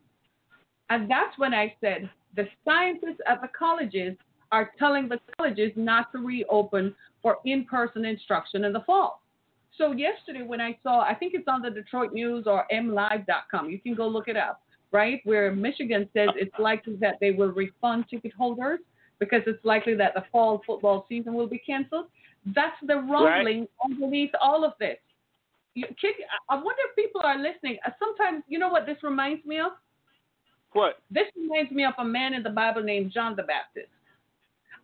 [0.89, 4.15] And that's when I said the scientists at the colleges
[4.52, 9.21] are telling the colleges not to reopen for in-person instruction in the fall.
[9.78, 13.69] So yesterday when I saw, I think it's on the Detroit News or MLive.com.
[13.69, 15.21] You can go look it up, right?
[15.24, 18.80] Where Michigan says it's likely that they will refund ticket holders
[19.19, 22.08] because it's likely that the fall football season will be canceled.
[22.54, 24.98] That's the rumbling underneath all of this.
[25.74, 26.15] You, kid,
[26.50, 27.78] I wonder if people are listening.
[27.86, 29.74] Uh, Sometimes, you know what this reminds me of?
[30.74, 31.00] What?
[31.10, 33.88] This reminds me of a man in the Bible named John the Baptist.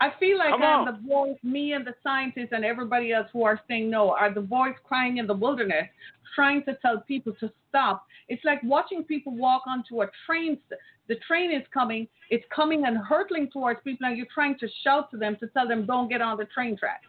[0.02, 0.86] I feel like Come I'm on.
[0.88, 4.42] the voice, me and the scientists and everybody else who are saying no, are the
[4.42, 5.88] voice crying in the wilderness,
[6.34, 8.08] trying to tell people to stop.
[8.28, 10.58] It's like watching people walk onto a train.
[11.08, 15.12] The train is coming, it's coming and hurtling towards people, and you're trying to shout
[15.12, 17.02] to them to tell them don't get on the train track.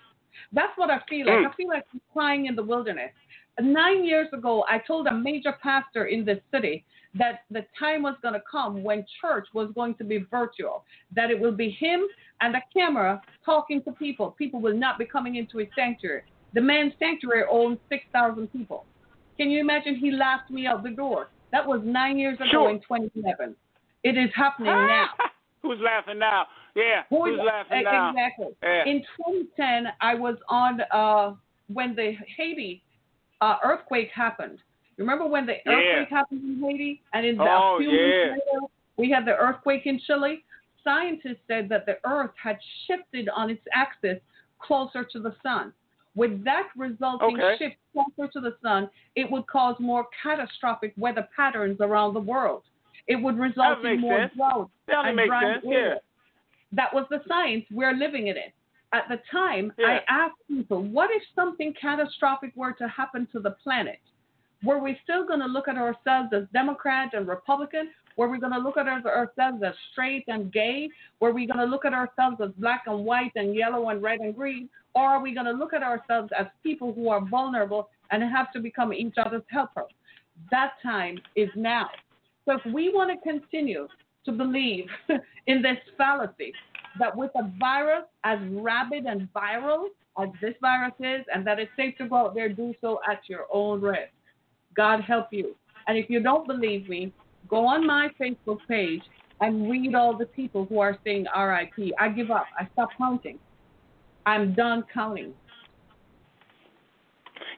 [0.53, 1.39] That's what I feel like.
[1.39, 1.51] Mm.
[1.51, 3.13] I feel like I'm crying in the wilderness.
[3.59, 8.15] Nine years ago, I told a major pastor in this city that the time was
[8.23, 12.07] going to come when church was going to be virtual, that it will be him
[12.41, 14.35] and a camera talking to people.
[14.39, 16.23] People will not be coming into his sanctuary.
[16.55, 18.85] The man's sanctuary owns 6,000 people.
[19.37, 19.97] Can you imagine?
[19.97, 21.29] He laughed me out the door.
[21.53, 22.71] That was nine years ago Sure.
[22.71, 23.55] in 2011.
[24.05, 25.09] It is happening now.
[25.63, 26.47] Who's laughing now?
[26.75, 27.03] Yeah.
[27.11, 28.11] Who Who's laughing now?
[28.11, 28.49] Exactly.
[28.63, 28.85] Yeah.
[28.87, 31.35] In 2010, I was on uh,
[31.73, 32.83] when the Haiti
[33.41, 34.59] uh, earthquake happened.
[34.99, 35.73] Remember when the Yeah.
[35.73, 38.35] earthquake happened in Haiti, and in the Oh, few yeah.
[38.35, 40.45] weeks later, we had the earthquake in Chile.
[40.85, 44.21] Scientists said that the Earth had shifted on its axis
[44.59, 45.73] closer to the sun.
[46.15, 47.57] With that resulting Okay.
[47.57, 52.65] shift closer to the sun, it would cause more catastrophic weather patterns around the world.
[53.07, 54.35] It would result in more sense.
[54.35, 55.65] drought That and makes dry sense.
[55.65, 55.99] Yeah.
[56.73, 57.65] That was the science.
[57.71, 58.53] We're living in it.
[58.93, 59.87] At the time, Yeah.
[59.89, 64.01] I asked people, what if something catastrophic were to happen to the planet?
[64.65, 67.91] Were we still going to look at ourselves as Democrat and Republican?
[68.17, 70.89] Were we going to look at ourselves as straight and gay?
[71.21, 74.21] Were we going to look at ourselves as black and white and yellow and red
[74.21, 74.69] and green?
[74.95, 78.53] Or are we going to look at ourselves as people who are vulnerable and have
[78.53, 79.85] to become each other's helper?
[80.51, 81.89] That time is now.
[82.45, 83.89] So if we want to continue
[84.27, 84.87] to believe
[85.47, 86.53] in this fallacy
[86.99, 89.87] that with a virus as rabid and viral
[90.23, 93.21] as this virus is, and that it's safe to go out there, do so at
[93.29, 94.13] your own risk.
[94.77, 95.55] God help you.
[95.87, 97.13] And if you don't believe me,
[97.49, 99.03] go on my Facebook page
[99.41, 101.93] and read all the people who are saying RIP.
[101.99, 102.47] I give up.
[102.59, 103.39] I stop counting.
[104.25, 105.35] I'm done counting.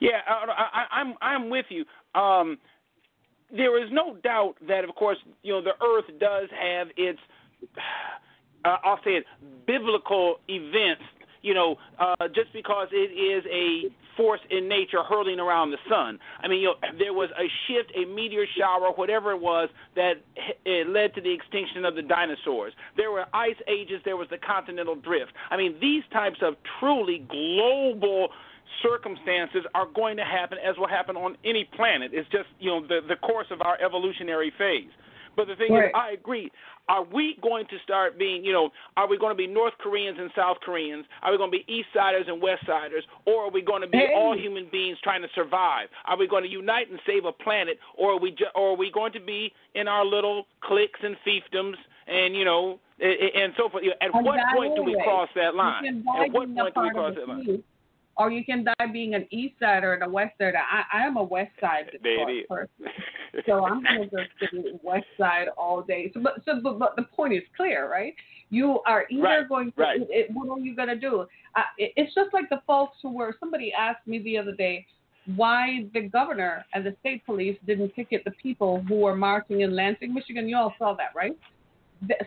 [0.01, 1.85] Yeah, I, I, I'm I'm with you.
[2.19, 2.59] Um,
[3.55, 7.19] there is no doubt that, of course, you know the Earth does have its,
[8.65, 9.25] uh, I'll say it,
[9.67, 11.03] biblical events.
[11.43, 16.19] You know, uh, just because it is a force in nature hurling around the sun.
[16.43, 20.15] I mean, you know, there was a shift, a meteor shower, whatever it was, that
[20.65, 22.73] it led to the extinction of the dinosaurs.
[22.97, 24.01] There were ice ages.
[24.05, 25.33] There was the continental drift.
[25.51, 28.29] I mean, these types of truly global
[28.83, 32.11] circumstances are going to happen as will happen on any planet.
[32.13, 34.91] It's just you know the the course of our evolutionary phase.
[35.37, 35.87] But the thing Right.
[35.87, 36.51] is, I agree.
[36.89, 40.19] Are we going to start being, you know, are we going to be North Koreans
[40.21, 41.07] and South Koreans?
[41.23, 43.05] Are we going to be East Siders and West Siders?
[43.25, 44.13] Or are we going to be Hey.
[44.15, 45.89] all human beings trying to survive?
[46.05, 48.77] Are we going to unite and save a planet, or are we, ju- or are
[48.77, 53.43] we going to be in our little cliques and fiefdoms and you know, a- a-
[53.45, 53.85] and so forth?
[54.01, 55.85] At And what point do we cross that line?
[55.85, 57.63] You can die At what point do we cross that line?
[58.17, 60.57] Or you can die being an East Sider and a West Sider.
[60.59, 62.45] I, I am a West Side Baby.
[62.49, 62.87] person,
[63.47, 66.11] so I'm going to just West Side all day.
[66.15, 68.15] So, but, so, but, but the point is clear, right?
[68.51, 69.81] You are either Right, going to.
[69.81, 70.01] right.
[70.09, 71.23] It, what are you going to do?
[71.57, 73.35] Uh, it, it's just like the folks who were.
[73.41, 74.87] Somebody asked me the other day
[75.37, 79.75] why the governor and the state police didn't ticket the people who were marching in
[79.75, 80.49] Lansing, Michigan.
[80.49, 81.37] You all saw that, right?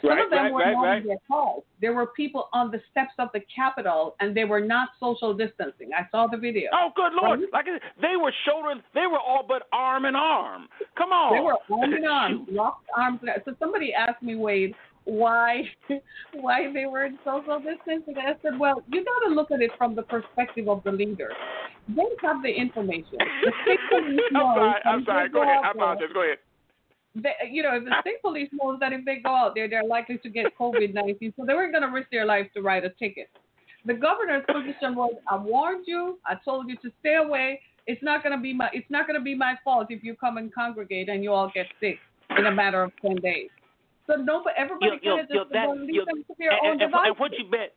[0.01, 1.03] Some Right, of them right, were right, not right.
[1.05, 1.61] their cars.
[1.81, 5.89] There were people on the steps of the Capitol, and they were not social distancing.
[5.93, 6.69] I saw the video.
[6.73, 7.41] Oh, good lord!
[7.53, 7.65] Like
[8.01, 10.67] they were shoulder, they were all but arm in arm.
[10.97, 11.35] Come on.
[11.35, 13.19] They were arm in arm, locked arms.
[13.45, 14.73] So somebody asked me, Wade,
[15.07, 15.63] why
[16.33, 18.15] why they were in social distancing.
[18.17, 21.31] I said, well, you got to look at it from the perspective of the leader.
[21.87, 23.17] They have the information.
[23.17, 23.51] The
[24.35, 24.81] I'm sorry.
[24.85, 25.29] I'm sorry.
[25.29, 25.63] Go ahead.
[25.63, 26.09] I apologize.
[26.13, 26.37] Go ahead.
[27.23, 29.83] They, you know, if the state police knows that if they go out there, they're
[29.83, 32.85] likely to get COVID 19, so they weren't going to risk their life to write
[32.85, 33.29] a ticket.
[33.85, 37.61] The governor's position was, I warned you, I told you to stay away.
[37.85, 40.15] It's not going to be my, it's not going to be my fault if you
[40.15, 41.97] come and congregate and you all get sick
[42.37, 43.49] in a matter of 10 days.
[44.07, 46.33] So no, but everybody Yo, yo, can yo, just that- go leave yo, them to
[46.37, 47.73] their and, own eh, eh, and, and what you bet?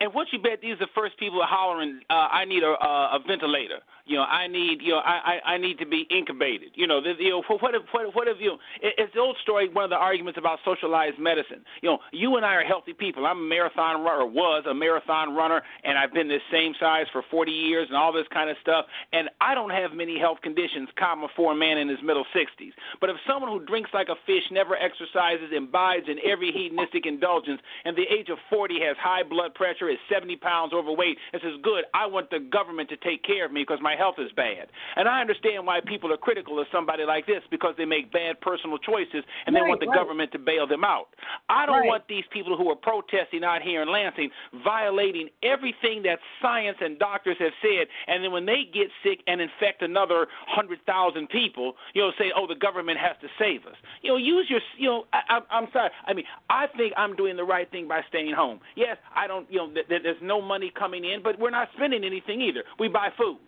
[0.00, 0.60] And what you bet?
[0.60, 2.00] These are the first people hollering.
[2.10, 3.80] Uh, I need a, a ventilator.
[4.04, 4.82] You know, I need.
[4.82, 6.70] You know, I, I, I need to be incubated.
[6.74, 8.58] You know, the, you know, what if, what, what if you?
[8.82, 9.70] It, it's the old story.
[9.72, 11.64] One of the arguments about socialized medicine.
[11.80, 13.24] You know, you and I are healthy people.
[13.24, 17.06] I'm a marathon runner, or was a marathon runner, and I've been this same size
[17.10, 18.84] for 40 years, and all this kind of stuff.
[19.14, 22.72] And I don't have many health conditions, comma for a man in his middle 60s.
[23.00, 27.60] But if someone who drinks like a fish, never exercises, imbibes in every hedonistic indulgence,
[27.86, 31.54] and the age of 40 has high blood pressure, is 70 pounds overweight, and says,
[31.62, 34.68] "Good, I want the government to take care of me because my health is bad."
[34.96, 38.40] And I understand why people are critical of somebody like this because they make bad
[38.40, 39.94] personal choices and they want the right.
[39.96, 41.08] government to bail them out.
[41.48, 41.88] I don't Right.
[41.88, 46.98] want these people who are protesting out here in Lansing violating everything that science and
[46.98, 51.76] doctors have said, and then when they get sick and infect another hundred thousand people,
[51.94, 54.88] you know, say, "Oh, the government has to save us." You know, use your, you
[54.88, 55.90] know, I, I, I'm sorry.
[56.06, 58.60] I mean, I think I'm doing the right thing by staying home.
[58.74, 61.68] Yes, I don't, you know that, that there's no money coming in, but we're not
[61.76, 62.64] spending anything either.
[62.78, 63.38] We buy food.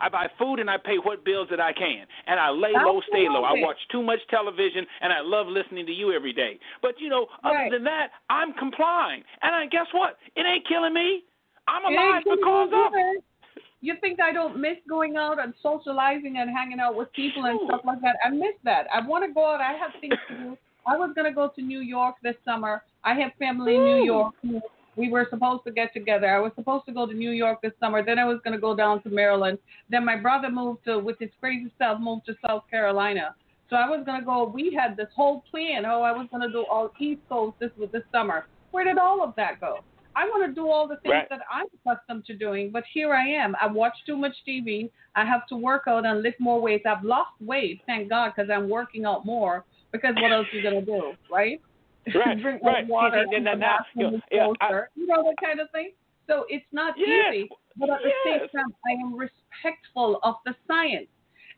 [0.00, 2.06] I buy food and I pay what bills that I can.
[2.26, 3.42] And I lay low, stay low.
[3.42, 6.58] I watch too much television and I love listening to you every day.
[6.82, 7.72] But you know, other Right.
[7.72, 9.24] than that, I'm complying.
[9.42, 10.18] And I guess what?
[10.36, 11.24] It ain't killing me.
[11.66, 13.24] I'm alive because of it.
[13.80, 17.60] You think I don't miss going out and socializing and hanging out with people and
[17.66, 18.16] stuff like that?
[18.24, 18.86] I miss that.
[18.92, 19.60] I want to go out.
[19.60, 20.58] I have things to do.
[20.86, 22.82] I was going to go to New York this summer.
[23.04, 24.34] I have family in New York.
[24.98, 26.28] We were supposed to get together.
[26.28, 28.04] I was supposed to go to New York this summer.
[28.04, 29.58] Then I was going to go down to Maryland.
[29.88, 33.34] Then my brother moved to, with his crazy self, moved to South Carolina.
[33.70, 34.50] So I was going to go.
[34.52, 35.86] We had this whole plan.
[35.86, 38.46] Oh, I was going to do all East Coast this this summer.
[38.72, 39.78] Where did all of that go?
[40.16, 41.28] I want to do all the things Right.
[41.28, 43.54] that I'm accustomed to doing, but here I am.
[43.62, 44.90] I watch too much TV.
[45.14, 46.84] I have to work out and lift more weight.
[46.86, 49.64] I've lost weight, thank God, because I'm working out more.
[49.92, 51.60] Because what else are you gonna do, right?
[52.26, 52.86] Right, Drink more right.
[52.86, 55.36] water, See, see, keep now- the now, bathroom you know, yeah, I- you know that
[55.44, 55.92] kind of thing.
[56.26, 58.50] So it's not Yes, easy, but at the same yes.
[58.52, 61.08] time, I am respectful of the science.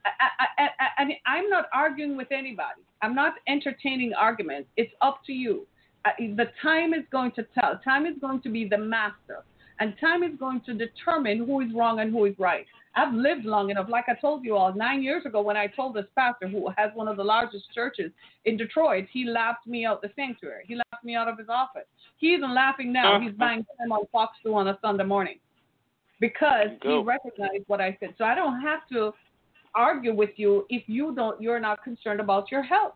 [0.05, 2.83] I, I, I, I, I- I'm not arguing with anybody.
[3.03, 4.69] I'm not entertaining arguments.
[4.77, 5.67] It's up to you.
[6.05, 7.79] Uh, the time is going to tell.
[7.85, 9.45] Time is going to be the master,
[9.81, 12.67] and time is going to determine who is wrong and who is right.
[12.97, 13.89] I've lived long enough.
[13.89, 16.91] Like I told you all, nine years ago, when I told this pastor who has
[16.95, 18.11] one of the largest churches
[18.45, 20.65] in Detroit, he laughed me out the sanctuary.
[20.67, 21.87] He laughed me out of his office.
[22.19, 23.21] He isn't laughing now.
[23.21, 25.39] He's buying time on Fox 2 on a Sunday morning
[26.19, 28.15] because he recognized what I said.
[28.19, 29.13] So I don't have to
[29.75, 31.41] argue with you if you don't.
[31.41, 32.95] You're not concerned about your health.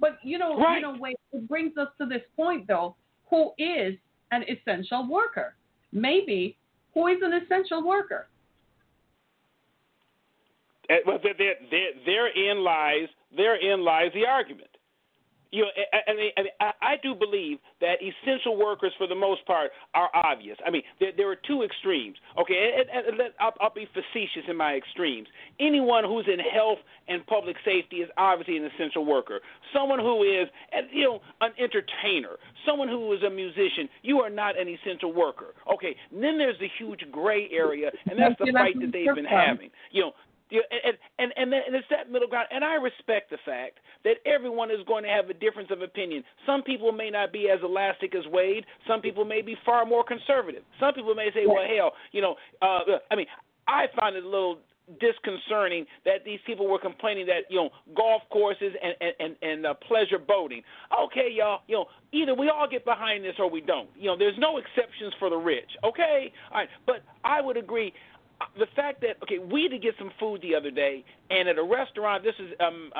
[0.00, 0.76] But you know, Right.
[0.76, 2.96] you know, wait, it brings us to this point though.
[3.30, 3.94] Who is
[4.32, 5.54] an essential worker?
[5.92, 6.56] Maybe
[6.94, 8.28] who is an essential worker?
[10.90, 14.70] Uh, Well, there, there, there, therein lies therein lies the argument.
[15.52, 19.06] You know, I, I, mean, I, mean, I, I do believe that essential workers, for
[19.06, 20.58] the most part, are obvious.
[20.66, 22.16] I mean, there, there are two extremes.
[22.38, 25.28] Okay, and, and, and let, I'll, I'll be facetious in my extremes.
[25.60, 29.40] Anyone who's in health and public safety is obviously an essential worker.
[29.72, 30.48] Someone who is,
[30.92, 35.54] you know, an entertainer, someone who is a musician, you are not an essential worker.
[35.72, 39.24] Okay, and then there's the huge gray area, and that's the fight that they've been
[39.24, 39.70] having.
[39.92, 40.12] You know,
[40.50, 42.48] and and and, and it's that middle ground.
[42.50, 46.22] And I respect the fact that everyone is going to have a difference of opinion.
[46.44, 48.64] Some people may not be as elastic as Wade.
[48.86, 50.62] Some people may be far more conservative.
[50.78, 53.26] Some people may say, "Well, hell, you know." Uh, I mean,
[53.68, 54.58] I find it a little
[55.00, 59.66] disconcerting that these people were complaining that you know golf courses and and and, and
[59.66, 60.62] uh, pleasure boating.
[61.06, 63.88] Okay, y'all, you know either we all get behind this or we don't.
[63.96, 65.70] You know, there's no exceptions for the rich.
[65.84, 67.92] Okay, all right, but I would agree.
[68.58, 71.62] The fact that okay, we did get some food the other day, and at a
[71.62, 72.22] restaurant.
[72.22, 72.98] This is um uh,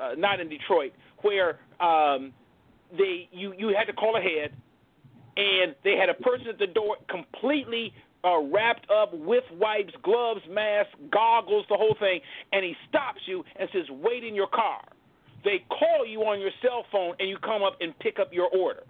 [0.00, 2.32] uh not in Detroit, where um
[2.96, 4.52] they you you had to call ahead,
[5.36, 7.92] and they had a person at the door completely
[8.24, 12.20] uh, wrapped up with wipes, gloves, mask, goggles, the whole thing,
[12.52, 14.80] and he stops you and says, "Wait in your car."
[15.44, 18.48] They call you on your cell phone, and you come up and pick up your
[18.48, 18.82] order.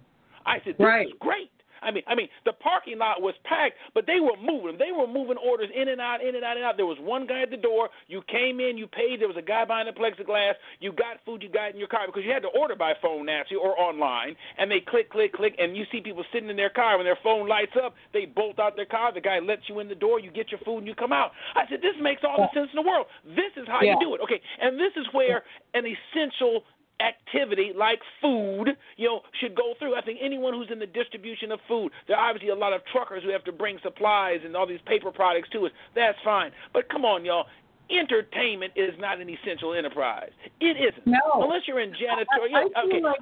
[0.46, 1.08] I said, "This Right.
[1.08, 1.50] is great."
[1.82, 4.78] I mean, I mean, the parking lot was packed, but they were moving.
[4.78, 6.76] They were moving orders in and out, in and out, and out.
[6.76, 7.88] There was one guy at the door.
[8.06, 9.20] You came in, you paid.
[9.20, 10.54] There was a guy behind the plexiglass.
[10.80, 13.26] You got food, you got in your car because you had to order by phone,
[13.26, 14.36] Nancy, or online.
[14.58, 16.96] And they click, click, click, and you see people sitting in their car.
[16.96, 19.12] When their phone lights up, they bolt out their car.
[19.12, 20.20] The guy lets you in the door.
[20.20, 21.32] You get your food, and you come out.
[21.54, 23.06] I said, this makes all the sense in the world.
[23.24, 23.94] This is how Yeah.
[23.94, 24.40] you do it, okay?
[24.60, 26.64] And this is where an essential
[27.00, 29.94] activity like food, you know, should go through.
[29.94, 32.80] I think anyone who's in the distribution of food, there are obviously a lot of
[32.92, 35.72] truckers who have to bring supplies and all these paper products to us.
[35.94, 36.50] That's fine.
[36.72, 37.46] But come on, y'all.
[37.90, 40.30] Entertainment is not an essential enterprise.
[40.61, 41.06] It isn't.
[41.06, 41.18] No.
[41.37, 42.54] Unless you're in janitorial.
[42.54, 43.00] I, I feel okay.
[43.02, 43.20] like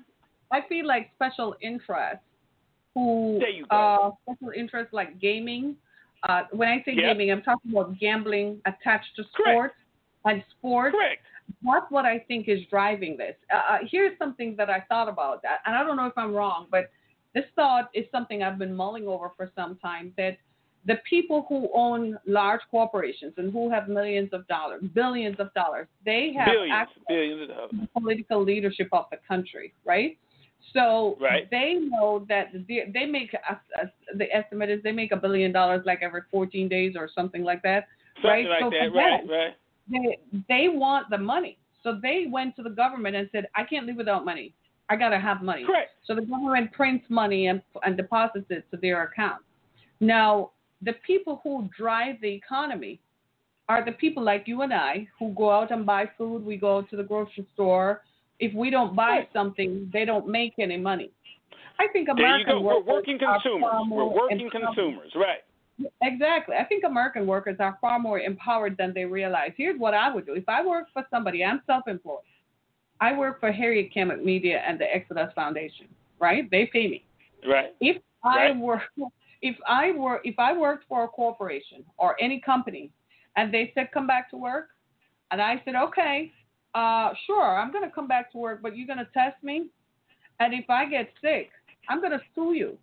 [0.50, 2.24] I feel like special interests
[2.94, 3.76] who There you go.
[3.76, 5.76] uh special interests like gaming.
[6.28, 7.04] Uh, when I say Yep.
[7.04, 9.54] gaming, I'm talking about gambling attached to Correct.
[9.54, 9.74] sports
[10.24, 10.94] and sports.
[10.96, 11.22] Correct.
[11.62, 13.34] That's what I think is driving this.
[13.52, 16.34] Uh, uh, here's something that I thought about, that, and I don't know if I'm
[16.34, 16.90] wrong, but
[17.34, 20.12] this thought is something I've been mulling over for some time.
[20.16, 20.38] That
[20.86, 25.88] the people who own large corporations and who have millions of dollars, billions of dollars,
[26.04, 26.72] they have Billions.
[26.72, 27.70] access Billions of dollars.
[27.72, 30.16] the political leadership of the country, right?
[30.72, 31.48] So Right.
[31.50, 33.34] they know that they, they make
[34.14, 37.62] the estimate is they make a billion dollars like every 14 days or something like
[37.62, 38.48] that, Something right?
[38.48, 38.92] like so that.
[38.94, 39.54] Right, them, right.
[39.90, 40.18] They
[40.48, 43.96] they want the money, so they went to the government and said, I can't live
[43.96, 44.52] without money.
[44.88, 45.64] I gotta have money.
[45.64, 45.90] Correct.
[46.04, 49.42] So the government prints money and, and deposits it to their account.
[50.00, 50.50] Now,
[50.82, 53.00] the people who drive the economy
[53.68, 56.44] are the people like you and I who go out and buy food.
[56.44, 58.02] We go to the grocery store.
[58.38, 59.32] If we don't buy Right.
[59.32, 61.10] something, they don't make any money.
[61.78, 62.60] I think There you American go.
[62.60, 63.86] We're workers working are consumers.
[63.90, 65.42] We're working consumers, right?
[66.02, 66.56] Exactly.
[66.56, 69.52] I think American workers are far more empowered than they realize.
[69.56, 70.34] Here's what I would do.
[70.34, 72.20] If I work for somebody, I'm self-employed.
[73.00, 75.86] I work for Harriet Kemet Media and the Exodus Foundation,
[76.18, 76.50] right?
[76.50, 77.04] They pay me.
[77.46, 77.74] Right.
[77.80, 78.56] If I Right.
[78.56, 78.82] work
[79.42, 82.90] if I were if I worked for a corporation or any company
[83.36, 84.70] and they said come back to work
[85.30, 86.32] and I said, Okay,
[86.74, 89.68] uh sure, I'm gonna come back to work, but you're gonna test me
[90.40, 91.50] and if I get sick,
[91.88, 92.78] I'm gonna sue you.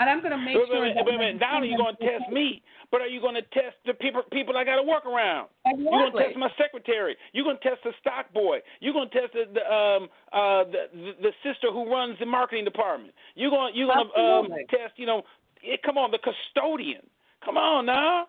[0.00, 1.40] And I'm gonna make Wait, sure wait, that wait, wait.
[1.54, 4.56] Only are going to test me, but are you going to test the people people
[4.56, 5.48] I got to work around?
[5.66, 7.16] You're going to test my secretary.
[7.32, 8.58] You're going to test the stock boy.
[8.80, 12.64] You're going to test the, the um uh the, the sister who runs the marketing
[12.64, 13.14] department.
[13.36, 15.22] You're going you're going to um test you know
[15.62, 17.06] it, come on the custodian.
[17.44, 18.26] Come on now.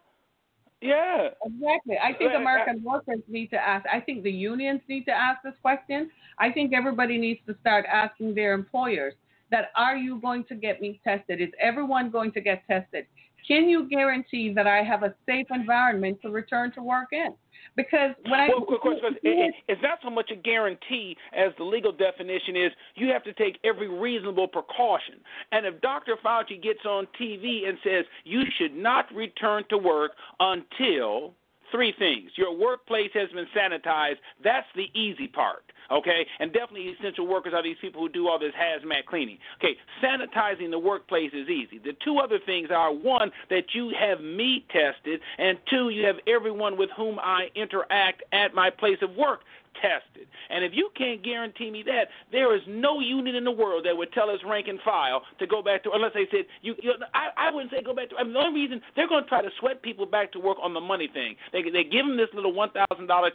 [0.81, 1.29] Yeah.
[1.43, 1.97] Exactly.
[1.97, 3.85] I think American workers need to ask.
[3.91, 6.11] I think the unions need to ask this question.
[6.37, 9.13] I think everybody needs to start asking their employers
[9.51, 11.41] that are you going to get me tested?
[11.41, 13.05] Is everyone going to get tested?
[13.47, 17.33] Can you guarantee that I have a safe environment to return to work in?
[17.75, 21.51] Because when I Well, of course, it, it, it's not so much a guarantee as
[21.57, 22.71] the legal definition is.
[22.95, 25.15] You have to take every reasonable precaution.
[25.51, 26.15] And if Dr.
[26.23, 31.33] Fauci gets on TV and says you should not return to work until
[31.71, 34.17] three things: your workplace has been sanitized.
[34.43, 35.63] That's the easy part.
[35.91, 39.37] Okay, and definitely essential workers are these people who do all this hazmat cleaning.
[39.59, 41.77] Okay, sanitizing the workplace is easy.
[41.77, 46.15] The two other things are one that you have me tested, and two you have
[46.27, 49.41] everyone with whom I interact at my place of work
[49.81, 50.27] tested.
[50.49, 53.95] And if you can't guarantee me that, there is no union in the world that
[53.95, 56.93] would tell us rank and file to go back to, unless they said, you, you
[57.13, 59.29] I, I wouldn't say go back to, I mean, the only reason they're going to
[59.29, 61.35] try to sweat people back to work on the money thing.
[61.51, 62.71] They, they give them this little $1,000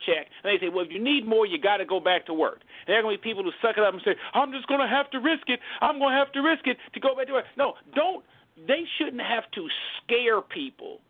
[0.07, 2.35] check, and they say, well, if you need more, you got to go back to
[2.35, 2.61] work.
[2.87, 4.67] And there are going to be people who suck it up and say, I'm just
[4.67, 5.61] going to have to risk it.
[5.81, 7.47] I'm going to have to risk it to go back to work.
[7.57, 8.25] No, don't,
[8.67, 9.67] they shouldn't have to
[10.03, 11.01] scare people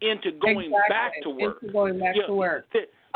[0.00, 1.58] into going exactly, back to work.
[1.62, 2.66] Into going back You to work.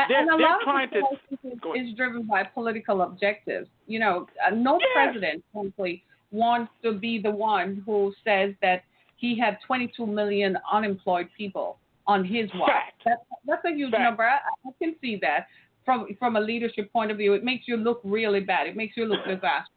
[0.09, 0.70] They're, and a lot of to.
[0.70, 3.68] I think, Go is, is driven by political objectives.
[3.86, 4.88] You know, uh, no Yes.
[4.95, 8.84] president, frankly, wants to be the one who says that
[9.16, 12.70] he had 22 million unemployed people on his watch.
[13.05, 14.03] That's, that's a huge Fact.
[14.03, 14.24] number.
[14.24, 15.47] I, I can see that
[15.84, 17.34] from from a leadership point of view.
[17.34, 18.66] It makes you look really bad.
[18.66, 19.68] It makes you look disastrous.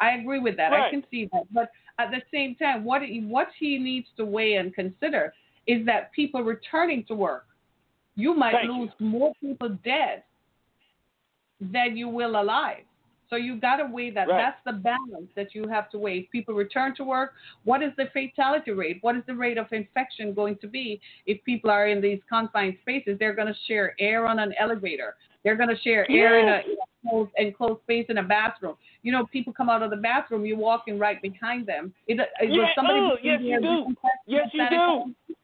[0.00, 0.72] I agree with that.
[0.72, 1.42] I can see that.
[1.52, 5.34] But at the same time, what he, what he needs to weigh and consider
[5.66, 7.46] is that people returning to work,
[8.18, 10.24] you might Thank lose more people dead
[11.60, 12.82] than you will alive.
[13.30, 14.26] So you got to weigh that.
[14.26, 14.42] Right.
[14.42, 16.18] That's the balance that you have to weigh.
[16.18, 18.98] If people return to work, what is the fatality rate?
[19.02, 22.76] What is the rate of infection going to be if people are in these confined
[22.80, 23.18] spaces?
[23.20, 25.14] They're going to share air on an elevator.
[25.44, 26.62] They're going to share air in a,
[27.08, 28.74] closed, enclosed space in a bathroom.
[29.02, 31.92] You know, people come out of the bathroom, you're walking right behind them.
[32.08, 33.94] It, it, Yeah, was somebody oh, yes, you do.
[34.26, 35.34] Yes, you do.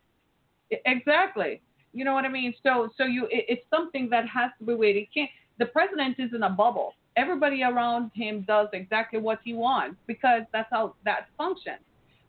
[0.86, 1.60] Exactly.
[1.94, 2.52] You know what I mean?
[2.62, 4.96] So, so you, it, it's something that has to be weighed.
[4.96, 5.30] It can't.
[5.58, 6.94] The president is in a bubble.
[7.16, 11.78] Everybody around him does exactly what he wants because that's how that functions.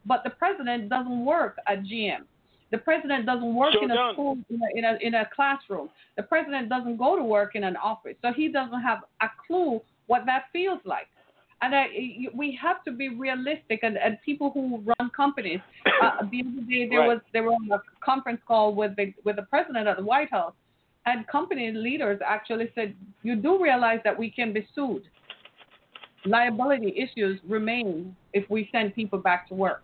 [0.05, 2.25] But the president doesn't work at GM.
[2.71, 4.13] The president doesn't work Sure in a don't.
[4.13, 5.89] school, in a, in a in a classroom.
[6.17, 9.81] The president doesn't go to work in an office, so he doesn't have a clue
[10.07, 11.07] what that feels like.
[11.65, 11.87] And I,
[12.35, 13.79] we have to be realistic.
[13.81, 15.59] And, and people who run companies,
[16.03, 17.07] uh, the other day there Right.
[17.07, 20.53] was there was a conference call with the with the president at the White House,
[21.07, 22.93] and company leaders actually said,
[23.23, 25.05] "You do realize that we can be sued.
[26.25, 29.83] Liability issues remain if we send people back to work.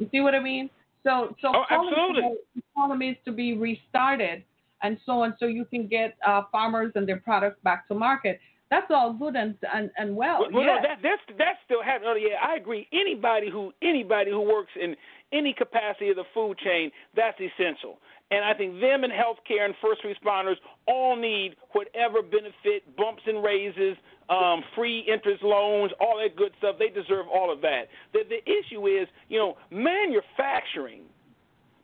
[0.00, 0.70] You see what I mean?
[1.04, 2.22] So, so Oh, calling absolutely.
[2.22, 4.42] for the economies to be restarted
[4.82, 8.40] and so on, so you can get uh, farmers and their products back to market.
[8.70, 10.40] That's all good and and, and well.
[10.40, 12.10] Well, well, no, that that's that's still happening.
[12.12, 12.86] Oh, yeah, I agree.
[12.92, 14.94] Anybody who anybody who works in
[15.32, 17.98] any capacity of the food chain, that's essential.
[18.30, 20.54] And I think them and healthcare and first responders
[20.86, 23.96] all need whatever benefit, bumps and raises,
[24.28, 26.76] um, free interest loans, all that good stuff.
[26.78, 27.88] They deserve all of that.
[28.12, 31.02] The the issue is, you know, manufacturing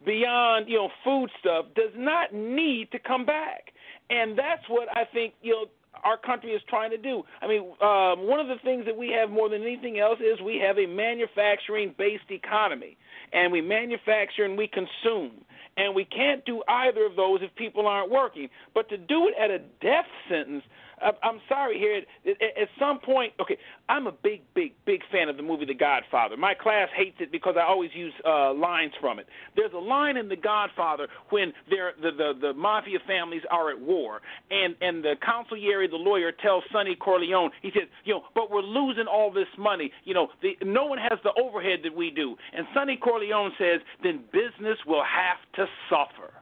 [0.04, 3.72] beyond you know food stuff does not need to come back,
[4.08, 5.64] and that's what I think you know
[6.04, 7.22] our country is trying to do.
[7.40, 10.40] I mean, um, one of the things that we have more than anything else is
[10.40, 12.96] we have a manufacturing-based economy,
[13.32, 15.32] and we manufacture and we consume,
[15.76, 18.48] and we can't do either of those if people aren't working.
[18.74, 20.62] But to do it at a death sentence,
[21.00, 22.00] I'm sorry here.
[22.26, 26.36] At some point, okay, I'm a big, big, big fan of the movie The Godfather.
[26.36, 29.26] My class hates it because I always use uh, lines from it.
[29.56, 33.78] There's a line in The Godfather when they're, the, the the mafia families are at
[33.78, 38.50] war, and and the consigliere, the lawyer, tells Sonny Corleone, he says, you know, but
[38.50, 39.92] we're losing all this money.
[40.04, 42.36] You know, the, no one has the overhead that we do.
[42.54, 46.32] And Sonny Corleone says, then business will have to suffer.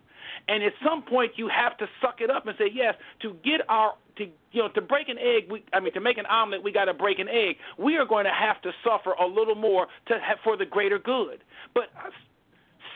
[0.47, 3.63] And at some point, you have to suck it up and say, yes, to get
[3.69, 6.63] our to you know to break an egg we I mean to make an omelet
[6.63, 9.55] we got to break an egg we are going to have to suffer a little
[9.55, 11.43] more to have, for the greater good
[11.75, 11.85] but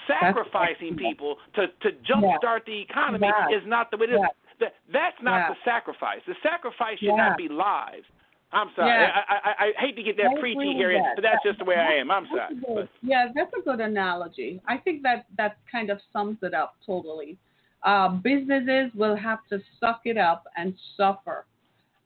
[0.08, 3.56] sacrificing people to to jumpstart the economy yeah.
[3.56, 4.18] is not the way it is.
[4.20, 4.26] Yeah.
[4.60, 5.48] That that's not yeah.
[5.50, 6.20] the sacrifice.
[6.26, 8.06] The sacrifice should not be lives.
[8.50, 8.90] I'm sorry.
[8.90, 11.16] I, I, I hate to get that I preachy here, that.
[11.16, 12.10] but that's just the way that's, I am.
[12.10, 12.54] I'm sorry.
[12.66, 12.88] But.
[13.02, 14.60] Yeah, that's a good analogy.
[14.66, 17.36] I think that that kind of sums it up totally
[17.84, 21.46] uh, businesses will have to suck it up and suffer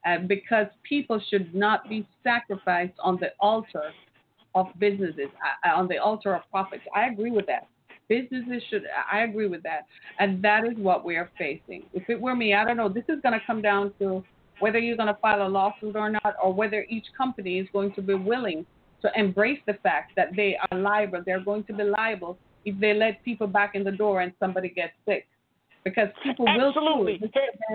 [0.07, 3.93] uh, because people should not be sacrificed on the altar
[4.55, 5.29] of businesses,
[5.65, 6.83] uh, uh, on the altar of profits.
[6.95, 7.69] I agree with that.
[8.09, 9.87] Businesses should, I agree with that.
[10.19, 11.85] And that is what we are facing.
[11.95, 14.23] If it were me, I don't know, this is going to come down to
[14.59, 17.93] whether you're going to file a lawsuit or not, or whether each company is going
[17.95, 18.67] to be willing
[19.01, 21.23] to embrace the fact that they are liable.
[21.25, 24.69] They're going to be liable if they let people back in the door and somebody
[24.69, 25.27] gets sick
[25.85, 27.19] because people Absolutely.
[27.21, 27.31] will.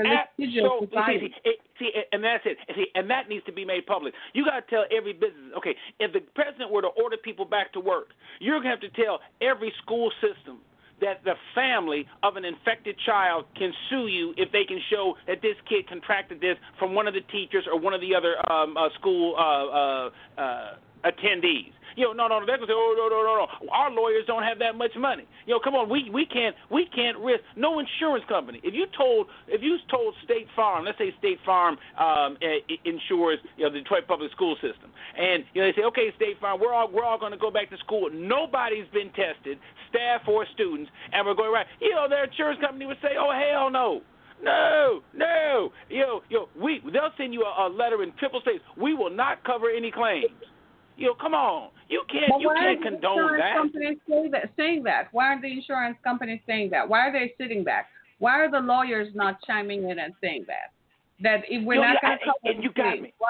[0.07, 1.33] Absolutely.
[1.43, 2.57] See, see, and that's it.
[2.75, 4.13] See, and that needs to be made public.
[4.33, 5.51] You got to tell every business.
[5.57, 8.93] Okay, if the president were to order people back to work, you're going to have
[8.93, 10.59] to tell every school system
[10.99, 15.41] that the family of an infected child can sue you if they can show that
[15.41, 18.75] this kid contracted this from one of the teachers or one of the other um,
[18.75, 20.09] uh, school uh, uh,
[20.41, 21.73] uh, attendees.
[21.97, 23.69] You know, no, no, they're gonna say, oh, no, no, no, no.
[23.73, 25.25] Our lawyers don't have that much money.
[25.47, 27.41] You know, come on, we we can't we can't risk.
[27.55, 28.61] No insurance company.
[28.63, 32.37] If you told if you told State Farm, let's say State Farm um,
[32.85, 36.39] insures you know the Detroit public school system, and you know they say, okay, State
[36.39, 38.09] Farm, we're all we're all to go back to school.
[38.13, 39.57] Nobody's been tested,
[39.89, 41.65] staff or students, and we're going right.
[41.81, 44.01] You know, their insurance company would say, oh hell no.
[44.39, 48.63] No, no, yo, yo, we they'll send you a, a letter in triple states.
[48.79, 50.29] We will not cover any claims.
[50.97, 51.69] Yo, come on.
[51.89, 53.55] You can't but you can't condone that.
[53.55, 54.51] Companies say that.
[54.57, 55.07] Saying that.
[55.11, 56.87] Why are the insurance companies saying that?
[56.87, 57.87] Why are they sitting back?
[58.19, 60.73] Why are the lawyers not chiming in and saying that?
[61.21, 63.13] That if we're Yo, not going to cover and you got me.
[63.19, 63.29] Why?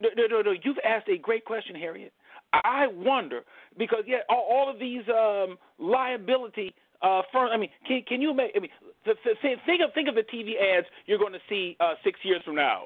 [0.00, 0.54] No, no, no, no.
[0.62, 2.12] You've asked a great question, Harriet.
[2.52, 3.42] I wonder
[3.78, 7.50] because yeah, all, all of these um, liability uh, firms.
[7.52, 8.52] I mean, can can you make?
[8.56, 8.70] I mean,
[9.04, 12.56] think of think of the TV ads you're going to see uh, six years from
[12.56, 12.84] now.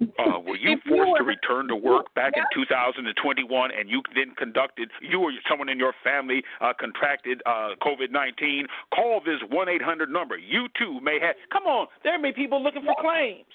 [0.00, 4.90] Uh, were you forced to return to work back in 2021 and you then conducted,
[5.00, 8.66] you or someone in your family uh, contracted uh, COVID 19?
[8.94, 10.36] Call this 1 800 number.
[10.36, 11.36] You too may have.
[11.50, 13.46] Come on, there may be people looking for claims.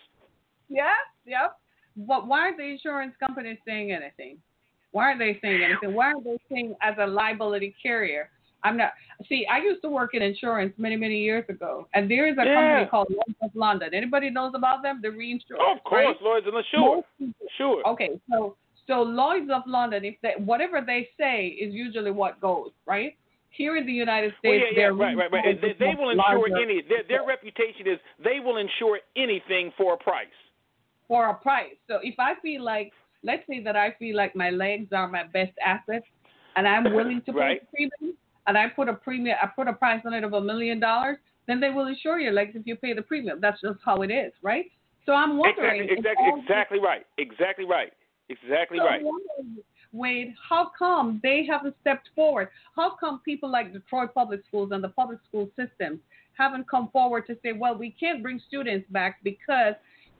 [0.68, 0.94] Yeah,
[1.26, 1.58] yep.
[1.96, 4.38] But why aren't the insurance companies saying anything?
[4.92, 5.94] Why aren't they saying anything?
[5.94, 8.30] Why aren't they saying as a liability carrier?
[8.64, 8.92] I'm not.
[9.28, 12.46] See, I used to work in insurance many, many years ago, and there is a
[12.46, 12.56] yeah.
[12.56, 13.94] company called Lloyd's of London.
[13.94, 15.00] Anybody knows about them?
[15.02, 15.64] The reinsurance.
[15.66, 16.16] Oh, of course, right?
[16.22, 16.70] Lloyd's of London.
[16.72, 17.04] Sure,
[17.58, 17.88] sure.
[17.88, 18.56] Okay, so
[18.88, 23.16] so Lloyd's of London, if they whatever they say is usually what goes, right?
[23.52, 25.62] Here in the United States, well, yeah, yeah, right, right, right.
[25.62, 26.82] They, they will insure any.
[26.88, 30.28] Their, their reputation is they will insure anything for a price.
[31.08, 31.76] For a price.
[31.90, 32.94] So if I feel like,
[33.24, 36.04] let's say that I feel like my legs are my best asset,
[36.56, 37.62] and I'm willing to right.
[37.76, 38.18] pay premium,
[38.52, 41.16] and I put a premium, I put a price on it of a million dollars,
[41.48, 43.40] then they will insure your legs if you pay the premium.
[43.40, 44.66] That's just how it is, right?
[45.06, 45.84] So I'm wondering.
[45.84, 47.06] Exactly, exactly, exactly right.
[47.18, 47.94] Exactly right.
[48.28, 49.02] Exactly so right.
[49.94, 52.50] Wade, how come they haven't stepped forward?
[52.76, 56.02] How come people like Detroit Public Schools and the public school system
[56.38, 59.76] haven't come forward to say, well, we can't bring students back because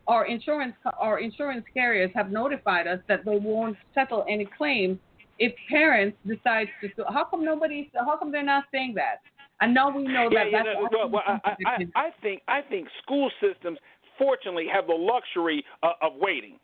[0.08, 4.98] our insurance our insurance carriers have notified us that they won't settle any claims
[5.42, 7.04] if parents decide to.
[7.10, 7.92] How come nobody?
[7.96, 9.22] How come they're not saying that?
[9.60, 10.52] I know we know yeah, that.
[10.52, 13.80] Yeah, that's no, well, well I, I, I think I think school systems
[14.18, 16.58] fortunately have the luxury uh, of waiting,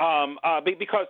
[0.00, 1.06] um, uh, because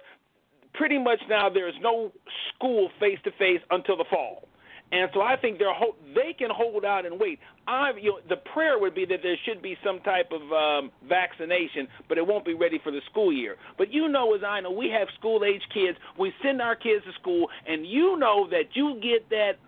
[0.74, 2.12] pretty much now there is no
[2.54, 4.46] school face to face until the fall.
[4.92, 7.40] And so I think they're ho- they can hold out and wait.
[7.66, 10.92] I, you know, the prayer would be that there should be some type of um,
[11.08, 13.56] vaccination, but it won't be ready for the school year.
[13.76, 15.98] But you know, as I know, we have school age kids.
[16.18, 19.58] We send our kids to school, and you know that you get that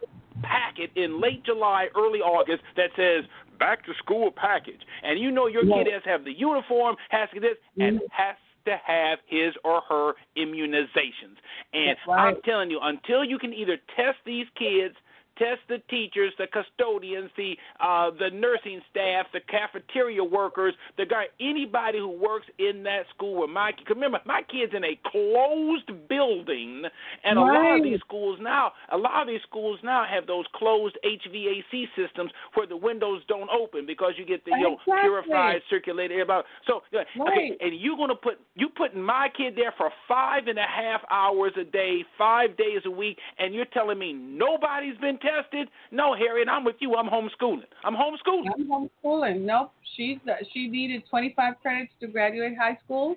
[0.42, 3.24] packet in late July, early August that says
[3.58, 5.78] back to school package, and you know your yes.
[5.84, 7.82] kid has to have the uniform, has to get this, mm-hmm.
[7.82, 11.38] and has to have his or her immunizations.
[11.72, 12.28] And right.
[12.28, 14.94] I'm telling you, until you can either test these kids
[15.38, 21.24] test the teachers, the custodians, the uh, the nursing staff, the cafeteria workers, the guy,
[21.40, 23.34] anybody who works in that school.
[23.38, 26.82] Where my remember, my kid's in a closed building,
[27.24, 27.50] and right.
[27.50, 30.98] a lot of these schools now, a lot of these schools now have those closed
[31.04, 34.94] HVAC systems where the windows don't open because you get the you know, exactly.
[35.02, 36.22] purified, circulated air.
[36.22, 40.58] About so okay, and you're gonna put you putting my kid there for five and
[40.58, 45.18] a half hours a day, five days a week, and you're telling me nobody's been
[45.28, 45.68] tested?
[45.90, 46.94] No, Harriet, I'm with you.
[46.96, 47.64] I'm homeschooling.
[47.84, 48.48] I'm homeschooling.
[48.54, 49.40] I'm homeschooling.
[49.42, 49.72] Nope.
[49.96, 53.16] She's uh, she needed 25 credits to graduate high school.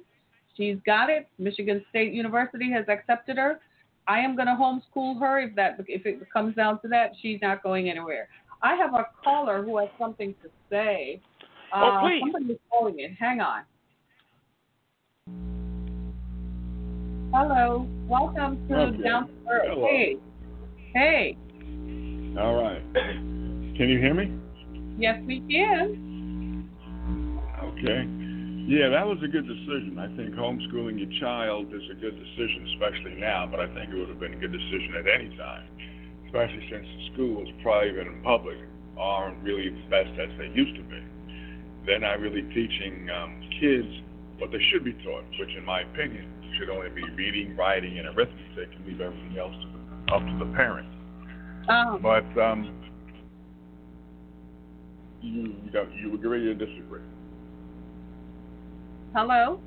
[0.58, 1.28] She's got it.
[1.38, 3.60] Michigan State University has accepted her.
[4.08, 7.12] I am going to homeschool her if that if it comes down to that.
[7.22, 8.28] She's not going anywhere.
[8.64, 11.22] I have a caller who has something to say.
[11.74, 12.22] Oh, uh, please.
[12.22, 13.14] Somebody's calling in.
[13.16, 13.64] Hang on.
[17.34, 17.88] Hello.
[18.08, 19.04] Welcome to Okay.
[19.04, 19.68] Down to Earth.
[19.70, 19.88] Hello.
[19.88, 20.18] Hey.
[20.94, 21.38] Hey.
[22.40, 22.82] All right.
[22.94, 24.32] Can you hear me?
[24.98, 26.70] Yes, we can.
[27.60, 28.08] Okay.
[28.72, 30.00] Yeah, that was a good decision.
[30.00, 34.00] I think homeschooling your child is a good decision, especially now, but I think it
[34.00, 35.68] would have been a good decision at any time,
[36.28, 38.58] especially since the schools, private and public,
[38.98, 41.04] aren't really the best as they used to be.
[41.86, 43.92] They're not really teaching um, kids
[44.38, 48.08] what they should be taught, which, in my opinion, should only be reading, writing, and
[48.16, 50.88] arithmetic, and leave everything else to the, up to the parent.
[51.70, 52.74] Um, But um,
[55.22, 57.02] you you, don't, you agree or disagree?
[59.14, 59.60] hello.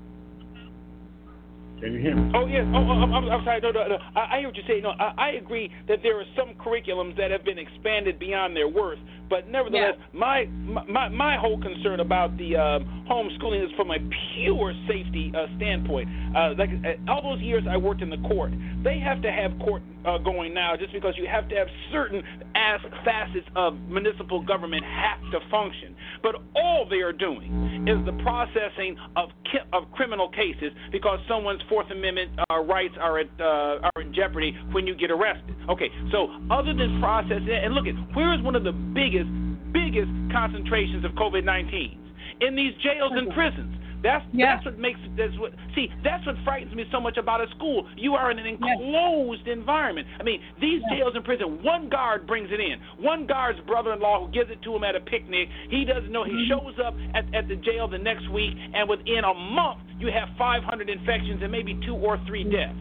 [1.81, 2.33] Can you hear me?
[2.35, 2.65] Oh yes.
[2.73, 3.61] Oh, oh, I'm, I'm sorry.
[3.61, 3.99] No, no, no.
[4.17, 4.83] I, I hear what you're saying.
[4.85, 8.69] No, I, I agree that there are some curriculums that have been expanded beyond their
[8.69, 8.99] worth.
[9.29, 13.99] But nevertheless, my, my my whole concern about the um, homeschooling is from a
[14.35, 16.09] pure safety uh, standpoint.
[16.35, 19.59] Uh, like uh, all those years I worked in the court, they have to have
[19.59, 22.23] court uh, going now just because you have to have certain
[22.55, 25.95] as facets of municipal government have to function.
[26.23, 31.63] But all they are doing is the processing of ki- of criminal cases because someone's
[31.69, 35.55] Fourth Amendment uh, rights are at uh, are in jeopardy when you get arrested.
[35.69, 39.29] Okay, so other than processing, and look at where is one of the biggest
[39.73, 41.99] biggest concentrations of COVID-19
[42.41, 43.75] in these jails and prisons.
[44.05, 44.55] That's Yeah.
[44.55, 47.89] that's what makes that's what see that's what frightens me so much about a school.
[47.97, 50.07] You are in an enclosed environment.
[50.21, 52.77] I mean, these jails and prison, one guard brings it in.
[53.03, 55.49] One guard's brother-in-law who gives it to him at a picnic.
[55.71, 56.25] He doesn't know.
[56.25, 56.53] He mm-hmm.
[56.53, 60.29] shows up at, at the jail the next week, and within a month, you have
[60.37, 62.77] 500 infections and maybe two or three deaths.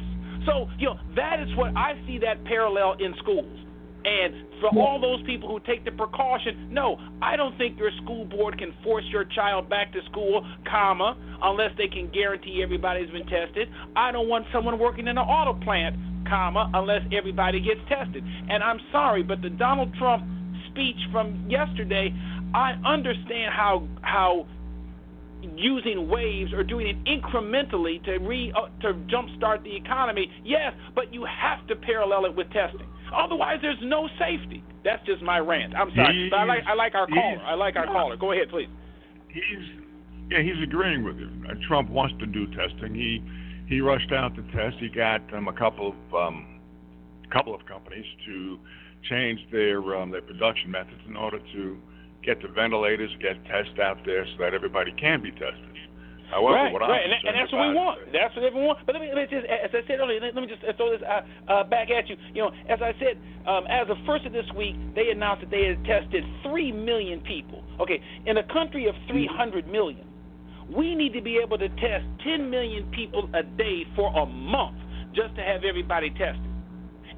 [0.45, 3.63] So you know that is what I see that parallel in schools.
[4.05, 8.25] And for all those people who take the precaution, no, I don't think your school
[8.25, 13.27] board can force your child back to school, comma, unless they can guarantee everybody's been
[13.27, 13.69] tested.
[13.95, 15.95] I don't want someone working in an auto plant,
[16.27, 18.23] comma, unless everybody gets tested.
[18.49, 20.23] And I'm sorry, but the Donald Trump
[20.69, 22.13] speech from yesterday,
[22.53, 24.45] I understand how how
[25.55, 30.29] using waves or doing it incrementally to re uh, to jumpstart the economy.
[30.43, 32.87] Yes, but you have to parallel it with testing.
[33.13, 34.63] Otherwise, there's no safety.
[34.83, 35.75] That's just my rant.
[35.75, 37.41] I'm sorry, but I like I like our caller.
[37.43, 38.17] I like our caller.
[38.17, 38.69] Go ahead, please.
[39.29, 39.83] He's
[40.29, 41.29] yeah, he's agreeing with you.
[41.47, 42.93] Uh, Trump wants to do testing.
[42.95, 43.21] He
[43.67, 44.77] he rushed out the test.
[44.79, 46.59] He got um, a couple of um,
[47.31, 48.59] couple of companies to
[49.09, 51.77] change their um, their production methods in order to
[52.23, 55.72] get the ventilators, get tests out there so that everybody can be tested.
[56.33, 58.01] However, right, what right, and, and that's what we want.
[58.09, 58.81] That's what everyone wants.
[58.85, 60.89] But let me, let me just, as I said earlier, let, let me just throw
[60.89, 62.17] this uh, uh, back at you.
[62.33, 65.51] You know, as I said, um, as of first of this week, they announced that
[65.53, 67.61] they had tested three million people.
[67.79, 70.05] Okay, in a country of 300 million,
[70.73, 74.77] we need to be able to test 10 million people a day for a month
[75.13, 76.52] just to have everybody tested.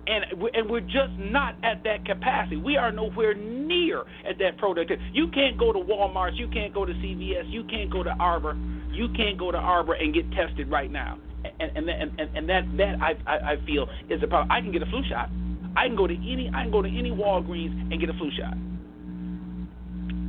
[0.07, 2.57] And we- and we're just not at that capacity.
[2.57, 5.03] We are nowhere near at that productivity.
[5.13, 8.55] You can't go to Walmart, you can't go to CVS, you can't go to Arbor,
[8.91, 11.17] you can't go to Arbor and get tested right now.
[11.59, 14.51] And and and and, and that that I, I I feel is a problem.
[14.51, 15.29] I can get a flu shot.
[15.75, 18.31] I can go to any I can go to any Walgreens and get a flu
[18.31, 18.55] shot.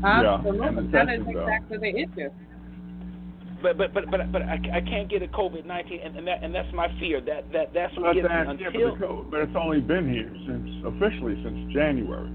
[0.04, 0.66] Absolutely.
[0.68, 2.30] and the that is exactly the issue.
[3.62, 6.42] But but but but but I, I can't get a COVID nineteen, and, and that
[6.42, 7.20] and that's my fear.
[7.20, 10.32] That that that's what gets that, me yeah, until but, but it's only been here
[10.46, 12.30] since officially since January.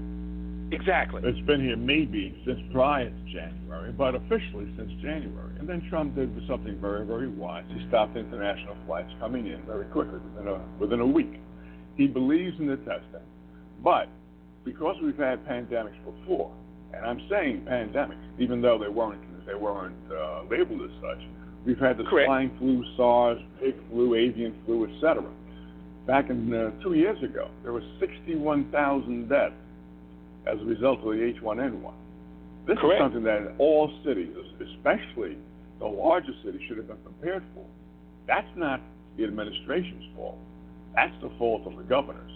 [0.72, 1.22] exactly.
[1.24, 5.56] It's been here maybe since prior to January, but officially since January.
[5.58, 7.64] And then Trump did something very, very wise.
[7.68, 11.40] He stopped international flights coming in very quickly within a within a week.
[11.96, 13.26] He believes in the testing,
[13.84, 14.08] but
[14.64, 16.50] because we've had pandemics before,
[16.94, 21.22] and I'm saying pandemics, even though they weren't they weren't uh, labeled as such.
[21.64, 22.26] We've had the Correct.
[22.26, 25.24] swine flu, SARS, pig flu, avian flu, etc.
[26.06, 29.54] Back in uh, two years ago, there were 61,000 deaths
[30.46, 31.92] as a result of the H1N1.
[32.66, 33.00] This Correct.
[33.00, 35.36] is something that all cities, especially
[35.78, 37.64] the larger cities, should have been prepared for.
[38.26, 38.80] That's not
[39.16, 40.38] the administration's fault.
[40.94, 42.30] That's the fault of the governors.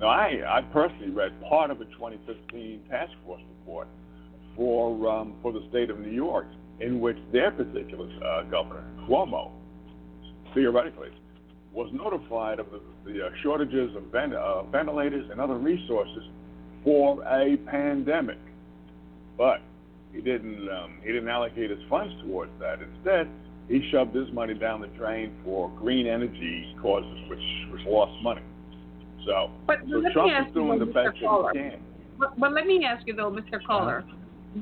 [0.00, 3.88] Now, I, I personally read part of a 2015 task force report
[4.56, 6.46] for um, for the state of New York,
[6.80, 9.52] in which their particular uh, governor, Cuomo,
[10.54, 11.10] theoretically,
[11.72, 16.24] was notified of the, the uh, shortages of vent- uh, ventilators and other resources
[16.82, 18.38] for a pandemic,
[19.36, 19.60] but
[20.12, 22.78] he didn't um, he didn't allocate his funds towards that.
[22.80, 23.28] Instead,
[23.68, 27.38] he shoved his money down the drain for green energy causes, which
[27.70, 28.42] which lost money.
[29.26, 30.94] So, But so Trump is you, doing the Mr.
[30.94, 31.80] best that he can.
[32.18, 33.62] But, but let me ask you though, Mr.
[33.66, 34.04] Caller,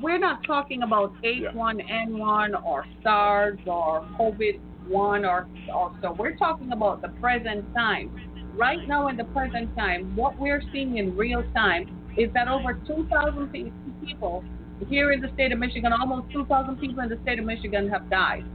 [0.01, 6.15] we're not talking about H1N1 or SARS or COVID-1 or, or so.
[6.17, 8.11] We're talking about the present time.
[8.55, 12.73] Right now in the present time, what we're seeing in real time is that over
[12.73, 13.71] 2,000
[14.05, 14.43] people
[14.87, 18.09] here in the state of Michigan, almost 2,000 people in the state of Michigan have
[18.09, 18.45] died.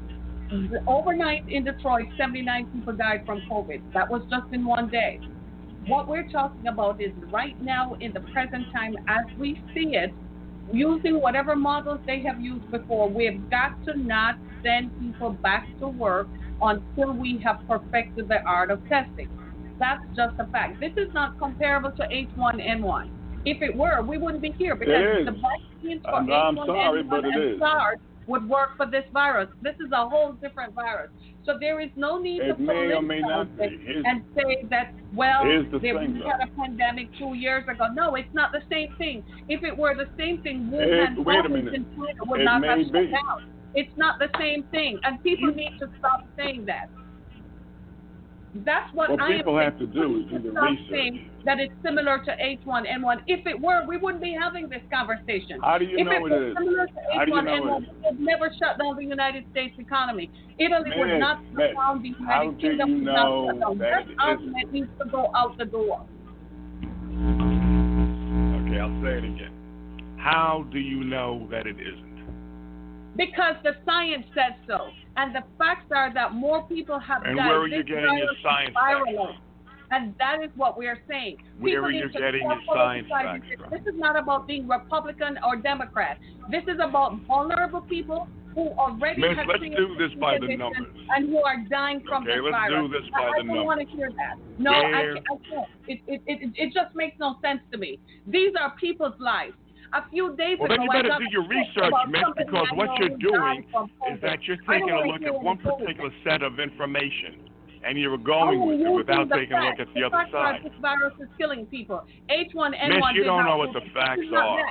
[0.86, 3.80] Overnight in Detroit, 79 people died from COVID.
[3.94, 5.20] That was just in one day.
[5.86, 10.12] What we're talking about is right now in the present time as we see it,
[10.72, 15.88] using whatever models they have used before, we've got to not send people back to
[15.88, 16.28] work
[16.62, 19.28] until we have perfected the art of testing.
[19.78, 20.78] That's just a fact.
[20.80, 23.08] This is not comparable to H1N1.
[23.46, 27.02] If it were, we wouldn't be here because the vaccines for I'm- I'm H1N1 sorry,
[27.02, 27.58] but it and.
[27.58, 27.98] SARS
[28.30, 29.48] would work for this virus.
[29.60, 31.10] This is a whole different virus.
[31.44, 34.94] So there is no need It to may or may politicize it and say that,
[35.14, 37.86] well, the there, thing, we had a pandemic two years ago.
[37.92, 39.24] No, it's not the same thing.
[39.48, 41.74] If it were the same thing, It- Wuhan wait a minute.
[41.74, 43.06] in China would It not have shut be.
[43.08, 43.38] down.
[43.74, 46.88] It's not the same thing, and people need to stop saying that.
[48.54, 50.90] That's what What I am people have to do is do the research.
[50.90, 53.22] saying That it's similar to H1N1.
[53.26, 55.58] If it were, we wouldn't be having this conversation.
[55.62, 56.54] How do you if know it it is?
[56.58, 59.44] similar to How do you know H1N1, it we would never shut down the United
[59.50, 60.30] States economy.
[60.58, 62.90] Italy would not shut down the how United do Kingdom.
[62.90, 63.78] you not know down.
[63.78, 66.04] that That it argument needs to go out the door.
[67.50, 69.52] Okay, I'll say it again.
[70.18, 73.16] How do you know that it isn't?
[73.16, 74.88] Because the science says so.
[75.16, 77.48] And the facts are that more people have And died.
[77.48, 79.36] where are you getting your virus is science virulent.
[79.90, 81.38] And that is what we are saying.
[81.58, 83.58] Where People are you getting your science politicizing facts this.
[83.60, 83.70] from?
[83.70, 86.18] This is not about being Republican or Democrat.
[86.50, 90.86] This is about vulnerable people who already Miss, have let's do this by the numbers.
[91.16, 92.82] and who are dying from Okay, this let's virus.
[92.82, 94.34] do this by I, I don't want to hear that.
[94.58, 95.16] No, I Where-.
[95.18, 95.68] I can't.
[95.86, 97.98] It, it, it, it just makes no sense to me.
[98.26, 99.54] These are people's lives.
[99.92, 103.66] A few days Well, then you better do your research, Miss, because what you're doing
[104.12, 107.49] is that you're taking a look at one particular set of information,
[107.84, 110.60] and you were going with it without taking a look at the other side.
[110.64, 112.02] This virus is killing people.
[112.28, 114.70] H1N1 Miss, you don't know what the facts This are.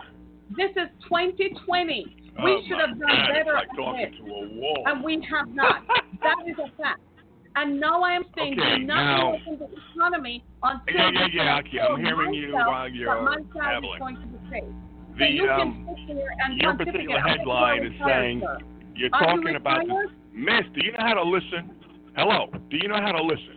[0.57, 2.15] This is 2020.
[2.39, 4.83] Oh, we should have done God, better like talking this, to a wall.
[4.85, 5.83] and we have not.
[6.21, 7.01] that is a fact.
[7.55, 11.59] And now I am saying, Okay, do not now- the economy until Yeah, yeah, yeah,
[11.59, 13.93] okay, I'm hearing you while you're babbling.
[13.93, 14.63] is going to be safe.
[14.63, 18.41] So The, you um, can sit there and your particular headline is saying.
[18.95, 20.15] You're talking about the retired?
[20.33, 21.71] Miss, do you know how to listen?
[22.15, 23.55] Hello, do you know how to listen?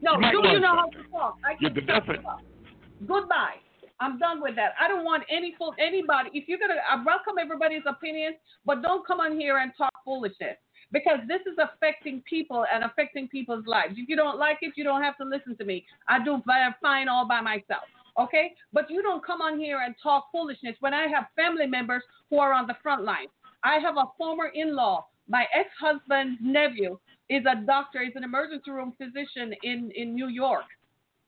[0.00, 1.38] No, You do you know how to talk?
[1.44, 3.56] I You're can the shut defi- Goodbye.
[4.00, 4.72] I'm done with that.
[4.80, 6.30] I don't want any fool, anybody.
[6.34, 8.34] If you're gonna, I welcome everybody's opinion,
[8.66, 10.56] but don't come on here and talk foolishness
[10.92, 13.94] because this is affecting people and affecting people's lives.
[13.96, 15.86] If you don't like it, you don't have to listen to me.
[16.08, 17.84] I do fi- fine all by myself.
[18.18, 22.02] Okay, but you don't come on here and talk foolishness when I have family members
[22.30, 23.26] who are on the front line.
[23.64, 26.98] I have a former in-law, my ex-husband's nephew
[27.28, 30.66] is a doctor, is an emergency room physician in in New York.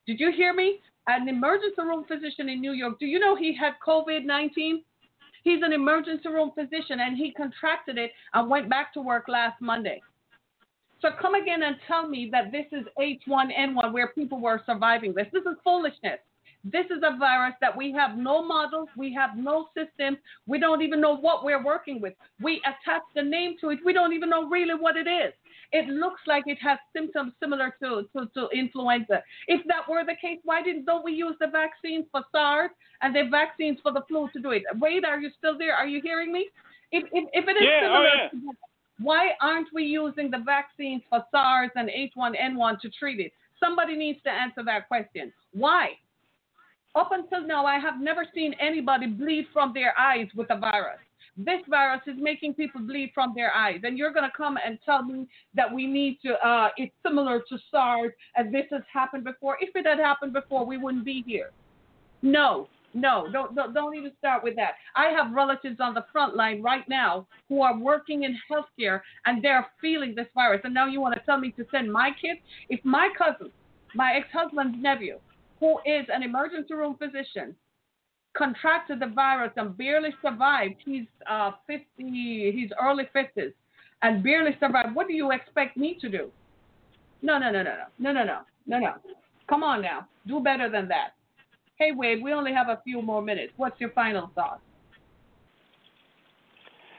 [0.07, 0.81] Did you hear me?
[1.09, 2.99] An emergency room physician in New York.
[2.99, 4.83] Do you know he had COVID 19?
[5.45, 9.61] He's an emergency room physician and he contracted it and went back to work last
[9.61, 10.03] Monday.
[11.01, 15.27] So come again and tell me that this is H1N1 where people were surviving this.
[15.33, 16.19] This is foolishness.
[16.65, 20.19] This is a virus that we have no models, we have no systems,
[20.49, 22.15] we don't even know what we're working with.
[22.43, 25.33] We attach the name to it, we don't even know really what it is.
[25.77, 29.23] It looks like it has symptoms similar to, to, to influenza.
[29.47, 32.71] If that were the case, why didn't don't we use the vaccines for SARS
[33.03, 34.63] and the vaccines for the flu to do it?
[34.81, 35.75] Wade, are you still there?
[35.75, 36.49] Are you hearing me?
[36.93, 38.53] If if, if it is Yeah, oh, similar, yeah.
[39.09, 43.33] why aren't we using the vaccines for SARS and H1N1 to treat it?
[43.63, 45.31] Somebody needs to answer that question.
[45.53, 45.85] Why?
[46.95, 51.06] Up until now, I have never seen anybody bleed from their eyes with a virus.
[51.37, 54.79] This virus is making people bleed from their eyes, and you're going to come and
[54.85, 56.35] tell me that we need to.
[56.47, 59.59] Uh, it's similar to SARS, and this has happened before.
[59.61, 61.51] If it had happened before, we wouldn't be here.
[62.23, 64.73] No, No, don't, don't don't even start with that.
[64.95, 69.43] I have relatives on the front line right now who are working in healthcare and
[69.45, 70.63] they're feeling this virus.
[70.65, 72.41] And now you want to tell me to send my kids?
[72.71, 73.53] If my cousin,
[73.95, 75.19] my ex-husband's nephew,
[75.61, 77.55] who is an emergency room physician,
[78.37, 80.77] contracted the virus and barely survived.
[80.85, 83.53] He's uh 50, he's early 50s
[84.03, 84.95] and barely survived.
[84.95, 86.31] What do you expect me to do?
[87.23, 88.95] No, no, no, no, no, no, no, no, no.
[89.49, 91.15] Come on now, do better than that.
[91.77, 93.53] Hey, Wade, we only have a few more minutes.
[93.57, 94.61] What's your final thought?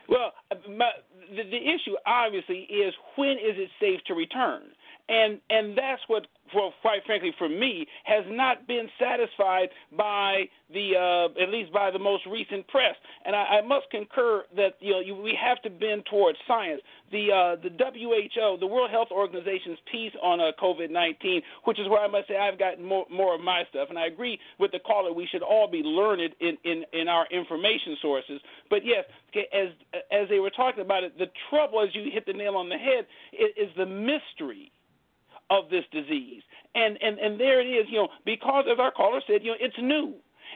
[0.08, 0.32] Well,
[0.70, 0.92] my,
[1.30, 4.64] the, the issue obviously is when is it safe to return,
[5.10, 10.96] and and that's what well, quite frankly, for me, has not been satisfied by the,
[10.96, 12.96] uh, at least by the most recent press.
[13.26, 16.82] And I, I must concur that you know you, we have to bend towards science.
[17.12, 22.02] The uh, the WHO, the World Health Organization's piece on uh, COVID-19, which is where
[22.02, 23.90] I must say I've gotten more more of my stuff.
[23.90, 25.14] And I agree with the caller.
[25.14, 28.42] We should all be learned in in, in our information sources.
[28.70, 29.06] But yes,
[29.54, 29.70] as
[30.12, 32.78] as they were talking about it, the trouble, as you hit the nail on the
[32.78, 34.72] head, is, is the mystery
[35.50, 36.42] of this disease.
[36.76, 39.58] And and and there it is, you know, because as our caller said, you know,
[39.60, 40.14] it's new.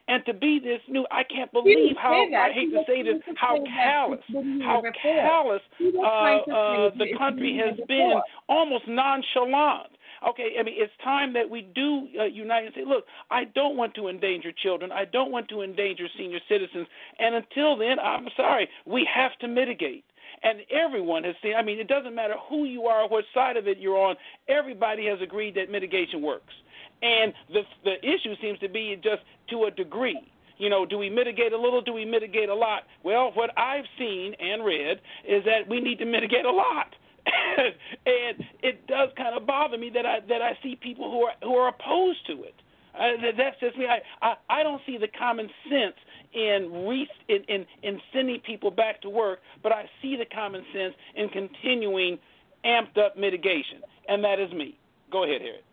[0.07, 3.63] And to be this new, I can't believe how I hate to say this, how
[3.65, 4.19] callous,
[4.63, 9.91] how callous uh, uh, the country has been, almost nonchalant.
[10.27, 13.75] Okay, I mean it's time that we do uh, unite and say, look, I don't
[13.75, 14.91] want to endanger children.
[14.91, 16.87] I don't want to endanger senior citizens.
[17.19, 20.05] And until then, I'm sorry, we have to mitigate
[20.43, 21.55] and everyone has seen.
[21.55, 24.15] I mean, it doesn't matter who you are, what side of it you're on.
[24.47, 26.53] Everybody has agreed that mitigation works,
[27.01, 30.31] and the the issue seems to be just to a degree.
[30.57, 31.81] You know, do we mitigate a little?
[31.81, 32.83] Do we mitigate a lot?
[33.03, 36.95] Well, what I've seen and read is that we need to mitigate a lot.
[37.57, 41.33] and it does kind of bother me that I that I see people who are
[41.43, 42.55] who are opposed to it.
[42.93, 43.85] Uh, that's just me.
[43.85, 45.95] I, I I don't see the common sense
[46.33, 50.63] in, re- in in in sending people back to work, but I see the common
[50.73, 52.19] sense in continuing
[52.65, 54.77] amped up mitigation, and that is me.
[55.11, 55.65] Go ahead, Harriet.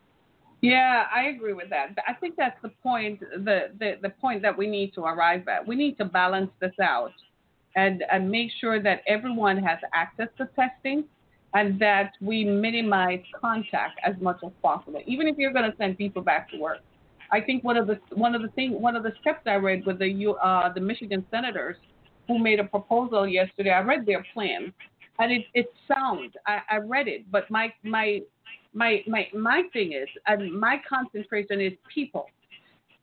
[0.60, 1.96] Yeah, I agree with that.
[2.06, 5.66] I think that's the point the, the, the point that we need to arrive at.
[5.66, 7.12] We need to balance this out
[7.76, 11.04] and, and make sure that everyone has access to testing
[11.54, 15.96] and that we minimize contact as much as possible, even if you're going to send
[15.96, 16.80] people back to work.
[17.30, 19.84] I think one of the one of the thing one of the steps I read
[19.86, 21.76] with the uh, the Michigan senators
[22.26, 23.70] who made a proposal yesterday.
[23.70, 24.72] I read their plan,
[25.18, 28.20] and it it sounds I, I read it, but my my
[28.72, 32.26] my my my thing is and my concentration is people.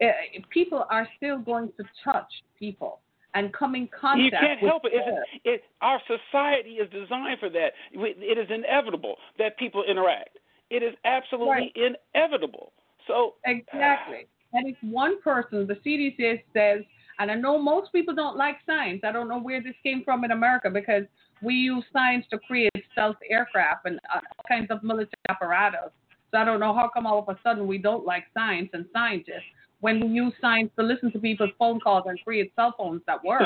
[0.01, 0.07] Uh,
[0.49, 2.27] people are still going to touch
[2.59, 2.99] people
[3.33, 4.23] and come in contact.
[4.23, 4.91] You can't help it.
[5.43, 5.63] it.
[5.81, 7.71] Our society is designed for that.
[7.93, 10.37] It is inevitable that people interact.
[10.69, 11.95] It is absolutely right.
[12.15, 12.71] inevitable.
[13.07, 14.27] So exactly.
[14.53, 16.83] And if one person, the CDC says,
[17.19, 19.01] and I know most people don't like science.
[19.03, 21.03] I don't know where this came from in America because
[21.41, 25.91] we use science to create stealth aircraft and uh, all kinds of military apparatus.
[26.31, 28.85] So I don't know how come all of a sudden we don't like science and
[28.93, 29.43] scientists
[29.81, 33.23] when we use science to listen to people's phone calls and create cell phones that
[33.23, 33.43] work.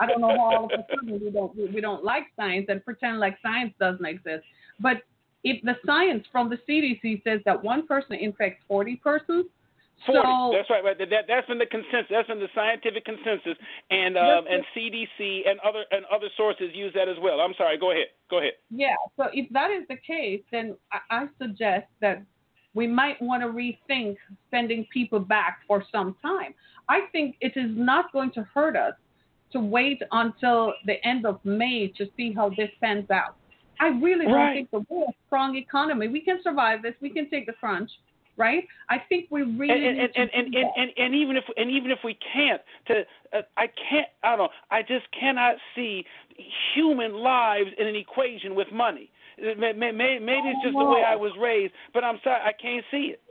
[0.00, 2.84] I don't know how all of a sudden we don't we don't like science and
[2.84, 4.44] pretend like science doesn't exist.
[4.78, 4.98] But
[5.44, 9.46] if the science from the CDC says that one person infects 40 persons,
[10.06, 10.20] 40.
[10.22, 10.82] So, that's right.
[10.82, 10.98] Right.
[10.98, 12.08] That, that's been the consensus.
[12.10, 13.56] That's been the scientific consensus,
[13.90, 17.40] and um, and CDC and other and other sources use that as well.
[17.40, 17.78] I'm sorry.
[17.78, 18.06] Go ahead.
[18.30, 18.52] Go ahead.
[18.70, 18.94] Yeah.
[19.18, 22.22] So if that is the case, then I, I suggest that
[22.72, 24.16] we might want to rethink
[24.50, 26.54] sending people back for some time.
[26.88, 28.94] I think it is not going to hurt us
[29.52, 33.36] to wait until the end of May to see how this pans out.
[33.80, 34.54] I really don't right.
[34.54, 36.06] think the we're a strong economy.
[36.08, 36.94] We can survive this.
[37.00, 37.90] We can take the crunch,
[38.36, 38.64] right?
[38.90, 41.90] I think we really and and and, and, and, and, and even if and even
[41.90, 43.00] if we can't, to
[43.32, 44.06] uh, I can't.
[44.22, 44.48] I don't know.
[44.70, 46.04] I just cannot see
[46.74, 49.10] human lives in an equation with money.
[49.38, 53.22] Maybe it's just the way I was raised, but I'm sorry, I can't see it.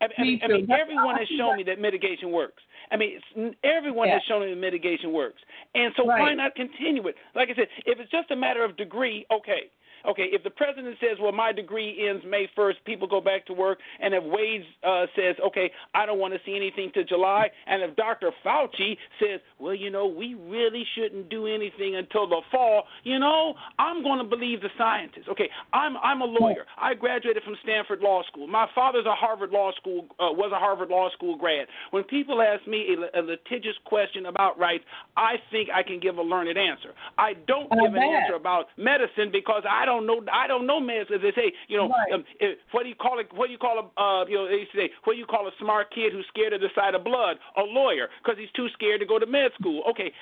[0.00, 2.62] I, I mean, I mean everyone has shown me that mitigation works.
[2.90, 3.20] I mean,
[3.64, 4.14] everyone yeah.
[4.14, 5.40] has shown that mitigation works,
[5.74, 6.20] and so right.
[6.20, 7.16] why not continue it?
[7.34, 9.70] Like I said, if it's just a matter of degree, okay.
[10.04, 13.52] Okay, if the president says, "Well, my degree ends May 1st," people go back to
[13.52, 17.50] work, and if Wade uh, says, "Okay, I don't want to see anything to July,"
[17.66, 18.30] and if Dr.
[18.44, 23.54] Fauci says, "Well, you know, we really shouldn't do anything until the fall," you know,
[23.78, 25.28] I'm going to believe the scientists.
[25.30, 26.66] Okay, I'm I'm a lawyer.
[26.76, 28.46] I graduated from Stanford Law School.
[28.46, 31.66] My father's a Harvard Law School uh, was a Harvard Law School grad.
[31.90, 34.84] When people ask me a, a litigious question about rights,
[35.16, 36.90] I think I can give a learned answer.
[37.18, 40.20] I don't give an answer about medicine because I don't know.
[40.30, 41.08] I don't know meds.
[41.08, 42.12] As they say, you know, Right.
[42.12, 43.32] um, eh, what do you call it?
[43.32, 45.52] What do you call a, uh, you know, they say, what do you call a
[45.58, 47.38] smart kid who's scared of the sight of blood?
[47.56, 49.82] A lawyer, because he's too scared to go to med school.
[49.88, 50.12] Okay,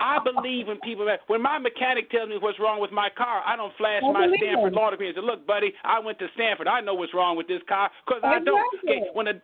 [0.00, 3.56] I believe when people when my mechanic tells me what's wrong with my car, I
[3.56, 4.78] don't flash I my Stanford him.
[4.78, 6.68] law degree and say, look, buddy, I went to Stanford.
[6.68, 8.60] I know what's wrong with this car because I don't.
[8.74, 8.90] Exactly.
[8.90, 9.40] Okay, when a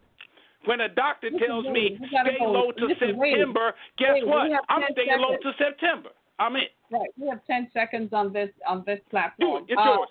[0.64, 4.50] when a doctor Listen, tells me stay low to Wade, September, guess we what?
[4.68, 6.10] I'm 10 staying low to September.
[6.38, 6.62] I'm in.
[6.90, 7.10] Right.
[7.18, 9.64] We have 10 seconds on this on this platform.
[9.64, 9.72] it.
[9.72, 10.08] It's Uh, yours.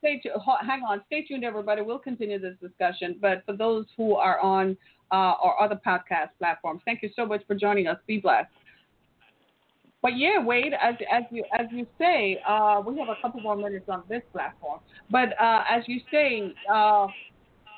[0.00, 0.30] Stay tu-
[0.66, 1.02] hang on.
[1.06, 1.82] Stay tuned, everybody.
[1.82, 3.16] We'll continue this discussion.
[3.20, 4.76] But for those who are on
[5.10, 7.98] uh, our other podcast platforms, thank you so much for joining us.
[8.06, 8.48] Be blessed.
[10.00, 13.56] But yeah, Wade, as as you as you say, uh, we have a couple more
[13.56, 14.78] minutes on this platform.
[15.10, 17.08] But uh, as you say, uh,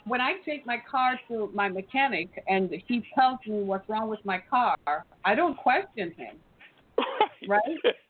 [0.07, 4.22] when I take my car to my mechanic and he tells me what's wrong with
[4.24, 4.76] my car,
[5.24, 6.36] I don't question him
[7.49, 7.61] right?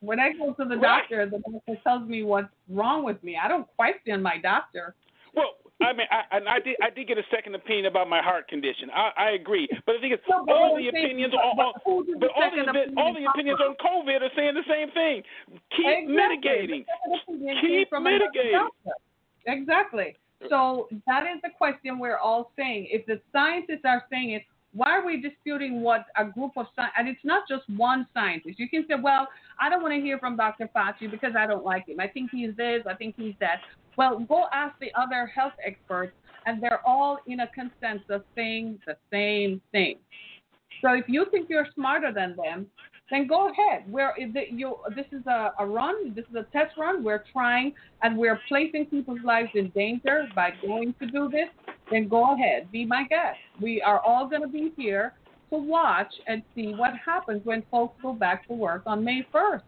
[0.01, 1.03] When I go to the Right.
[1.09, 3.39] doctor, the doctor tells me what's wrong with me.
[3.43, 4.95] I don't question my doctor.
[5.35, 6.77] Well, I mean, I, and I did.
[6.83, 8.91] I did get a second opinion about my heart condition.
[8.93, 12.05] I, I agree, but the thing is, No, all the opinions on, but on who
[12.05, 14.55] did the but all the second opi- opinion all the opinions on COVID are saying
[14.55, 15.23] the same thing.
[15.77, 16.15] Keep Exactly.
[16.17, 16.85] mitigating.
[16.85, 18.69] The second opinion Keep came from another mitigating.
[19.47, 20.17] Exactly.
[20.49, 22.89] So that is the question we're all saying.
[22.91, 24.43] If the scientists are saying it,
[24.73, 28.59] why are we disputing what a group of scientists, and it's not just one scientist.
[28.59, 29.29] You can say, well,
[29.61, 30.69] I don't want to hear from Dr.
[30.75, 31.99] Fauci because I don't like him.
[31.99, 33.61] I think he's this, I think he's that.
[33.97, 36.13] Well, go ask the other health experts,
[36.47, 39.97] and they're all in a consensus saying the same thing.
[40.83, 42.67] So if you think you're smarter than them,
[43.11, 43.85] then go ahead.
[43.89, 46.15] We're, it- you, this is a, a run.
[46.15, 47.03] This is a test run.
[47.03, 51.49] We're trying and we're placing people's lives in danger by going to do this.
[51.91, 52.71] Then go ahead.
[52.71, 53.39] Be my guest.
[53.61, 55.15] We are all going to be here
[55.51, 59.63] to watch and see what happens when folks go back to work on May 1st.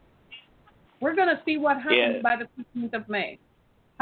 [1.00, 2.22] We're going to see what happens Yeah.
[2.22, 2.46] by the
[2.80, 3.38] 15th of May.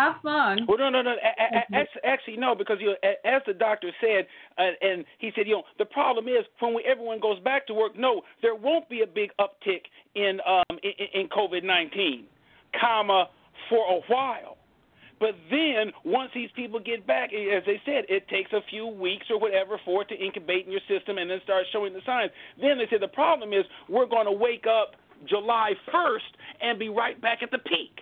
[0.00, 0.64] Have fun.
[0.66, 1.10] Well, no, no, no.
[1.12, 2.94] a- a- a- Actually, no, because you
[3.24, 4.26] as the doctor said,
[4.56, 7.74] uh, and he said, you know, the problem is when we, everyone goes back to
[7.74, 9.82] work, no, there won't be a big uptick
[10.14, 12.24] in um, in, in COVID nineteen,
[12.80, 13.28] comma,
[13.68, 14.56] for a while.
[15.18, 19.26] But then once these people get back, as they said, it takes a few weeks
[19.28, 22.30] or whatever for it to incubate in your system and then start showing the signs.
[22.58, 24.96] Then they said the problem is we're going to wake up
[25.28, 26.32] July 1st
[26.62, 28.00] and be right back at the peak.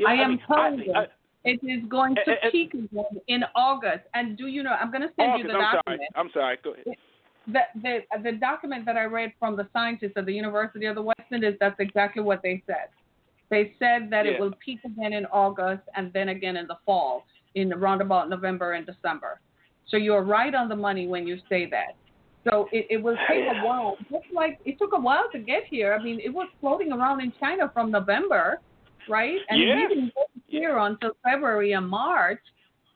[0.00, 0.92] You know, I am mean, you.
[0.94, 1.06] I-
[1.44, 2.50] It is going to eh.
[2.52, 4.04] peak again in August.
[4.14, 6.08] And do you know, I'm going to send you August, the I'm sorry.
[6.16, 6.58] I'm sorry.
[6.62, 6.96] Go ahead.
[7.54, 7.94] the, the
[8.26, 11.56] the document that I read from the scientists at the University of the West Indies,
[11.58, 12.88] that's exactly what they said.
[13.48, 14.32] They said that Yeah.
[14.32, 17.24] it will peak again in August and then again in the fall,
[17.54, 19.40] in around about November and December.
[19.88, 21.92] So you're right on the money when you say that.
[22.44, 23.96] So it, it will take a while.
[24.10, 25.90] Just like it took a while to get here.
[25.98, 28.60] I mean, it was floating around in China from November,
[29.08, 29.38] right?
[29.48, 29.78] And Yes.
[29.90, 32.42] it didn't get here until February and March.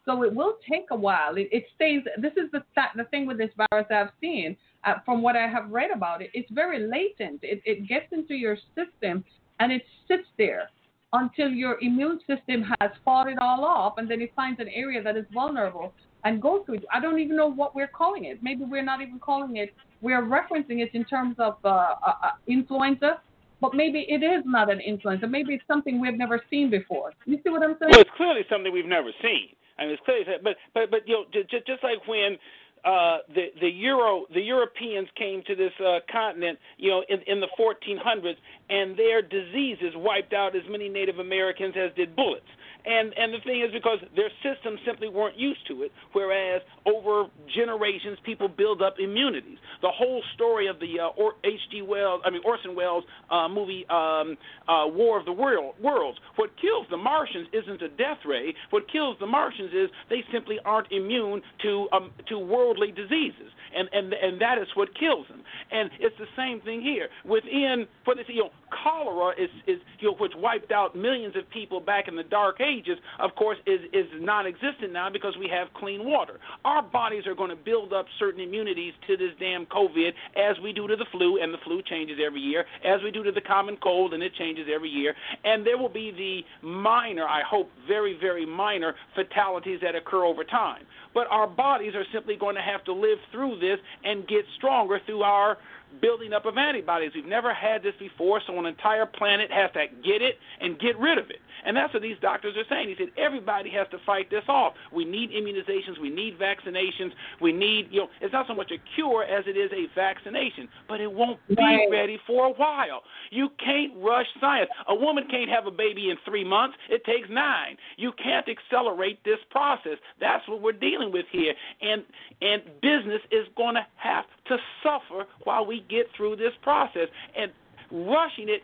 [0.05, 1.37] So it will take a while.
[1.37, 2.03] It, it stays.
[2.19, 5.49] This is the th- the thing with this virus I've seen uh, from what I
[5.49, 6.31] have read about it.
[6.35, 7.41] It's very latent.
[7.43, 9.25] It it gets into your system
[9.61, 10.69] and it sits there
[11.15, 15.03] until your immune system has fought it all off, and then it finds an area
[15.03, 15.95] that is vulnerable
[16.25, 16.85] and goes through it.
[16.93, 18.43] I don't even know what we're calling it.
[18.43, 19.75] Maybe we're not even calling it.
[20.03, 23.21] We're referencing it in terms of uh, uh, uh, influenza,
[23.65, 25.27] but maybe it is not an influenza.
[25.27, 27.15] Maybe it's something we've never seen before.
[27.25, 27.93] You see what I'm saying?
[27.93, 29.57] Well, it's clearly something we've never seen.
[29.79, 32.37] I mean, it's clearly, but but but you know, just just like when
[32.85, 37.41] uh, the the Euro the Europeans came to this uh, continent, you know, in in
[37.41, 38.37] the 1400s,
[38.69, 42.45] and their diseases wiped out as many Native Americans as did bullets.
[42.85, 47.31] And and the thing is because their systems simply weren't used to it, whereas over
[47.55, 49.57] generations people build up immunities.
[49.81, 51.83] The whole story of the uh, or- H.G.
[51.83, 54.37] Wells, I mean Orson Welles uh, movie um,
[54.69, 56.19] uh, War of the World, Worlds.
[56.37, 58.55] What kills the Martians isn't a death ray.
[58.69, 63.89] What kills the Martians is they simply aren't immune to um, to worldly diseases, and
[63.93, 65.43] and and that is what kills them.
[65.73, 67.09] And it's the same thing here.
[67.25, 68.51] Within what say, you know,
[68.83, 72.61] cholera is is you know which wiped out millions of people back in the Dark
[72.61, 72.74] Ages.
[73.19, 76.41] Of course, is is non-existent now because we have clean water.
[76.65, 80.73] Our bodies are going to build up certain immunities to this damn COVID as we
[80.73, 82.65] do to the flu, and the flu changes every year.
[82.85, 85.15] As we do to the common cold, and it changes every year.
[85.45, 90.45] And there will be the minor, I hope, very very minor fatalities that occur over
[90.45, 90.85] time.
[91.13, 95.01] But our bodies are simply going to have to live through this and get stronger
[95.07, 95.59] through our
[96.01, 97.13] building up of antibodies.
[97.15, 100.99] We've never had this before, so an entire planet has to get it and get
[100.99, 101.39] rid of it.
[101.65, 102.89] And that's what these doctors are saying.
[102.89, 104.75] He said everybody has to fight this off.
[104.93, 108.79] We need immunizations, we need vaccinations, we need, you know, it's not so much a
[108.95, 111.89] cure as it is a vaccination, but it won't be right.
[111.91, 113.03] ready for a while.
[113.31, 114.71] You can't rush science.
[114.89, 117.77] A woman can't have a baby in three months, it takes nine.
[117.97, 119.99] You can't accelerate this process.
[120.21, 121.55] That's what we're dealing with here.
[121.81, 122.05] And
[122.43, 127.09] and business is going to have to suffer while we get through this process.
[127.37, 127.53] And
[127.91, 128.63] rushing it,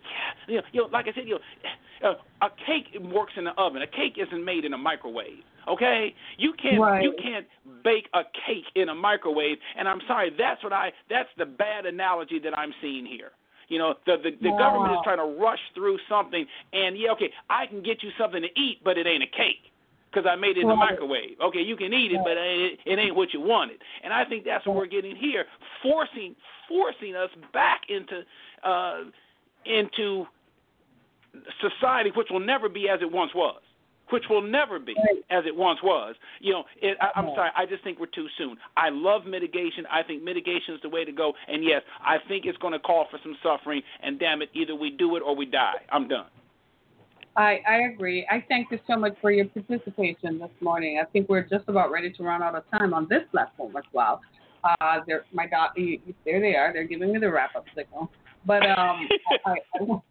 [0.49, 1.39] you know, you know like I said, you
[2.03, 3.83] know, uh, a cake works in the oven.
[3.83, 5.43] A cake isn't made in a microwave.
[5.69, 7.03] Okay, you can't right.
[7.03, 7.47] you can't
[7.85, 9.59] bake a cake in a microwave.
[9.79, 13.31] And I'm sorry, that's what I that's the bad analogy that I'm seeing here.
[13.69, 14.59] You know, the the, the wow.
[14.59, 18.43] government is trying to rush through something, and yeah, okay, I can get you something
[18.43, 19.71] to eat, but it ain't a cake
[20.11, 21.37] because I made it in the microwave.
[21.43, 23.81] Okay, you can eat it, but it, it ain't what you wanted.
[24.03, 25.45] And I think that's what we're getting here,
[25.83, 26.35] forcing
[26.69, 28.23] forcing us back into
[28.65, 29.05] uh,
[29.67, 30.27] into
[31.61, 33.61] society, which will never be as it once was.
[34.11, 34.97] Which will never be
[35.31, 36.17] as it once was.
[36.41, 37.51] You know, it, I, I'm sorry.
[37.57, 38.57] I just think we're too soon.
[38.77, 39.87] I love mitigation.
[39.89, 41.33] I think mitigation is the way to go.
[41.47, 43.83] And yes, I think it's going to call for some suffering.
[44.03, 45.75] And damn it, either we do it or we die.
[45.93, 46.27] I'm done.
[47.37, 48.27] I, I agree.
[48.31, 51.01] I thank you so much for your participation this morning.
[51.01, 53.85] I think we're just about ready to run out of time on this platform as
[53.93, 54.21] well.
[54.65, 54.99] Uh,
[55.33, 56.73] my dog, there they are.
[56.73, 58.11] They're giving me the wrap up signal.
[58.47, 59.09] But um,
[59.47, 59.55] I,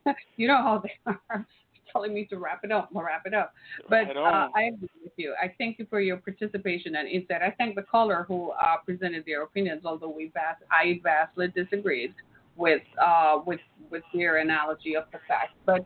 [0.06, 1.46] I, you know how they are
[1.92, 2.90] telling me to wrap it up.
[2.96, 3.54] I'll wrap it up.
[3.90, 5.36] But uh, I agree with you.
[5.42, 7.42] I thank you for your participation and insight.
[7.42, 12.14] I thank the caller who uh, presented their opinions, although we vast, I vastly disagreed
[12.56, 13.60] with uh, with
[13.90, 15.54] with their analogy of the fact.
[15.66, 15.86] But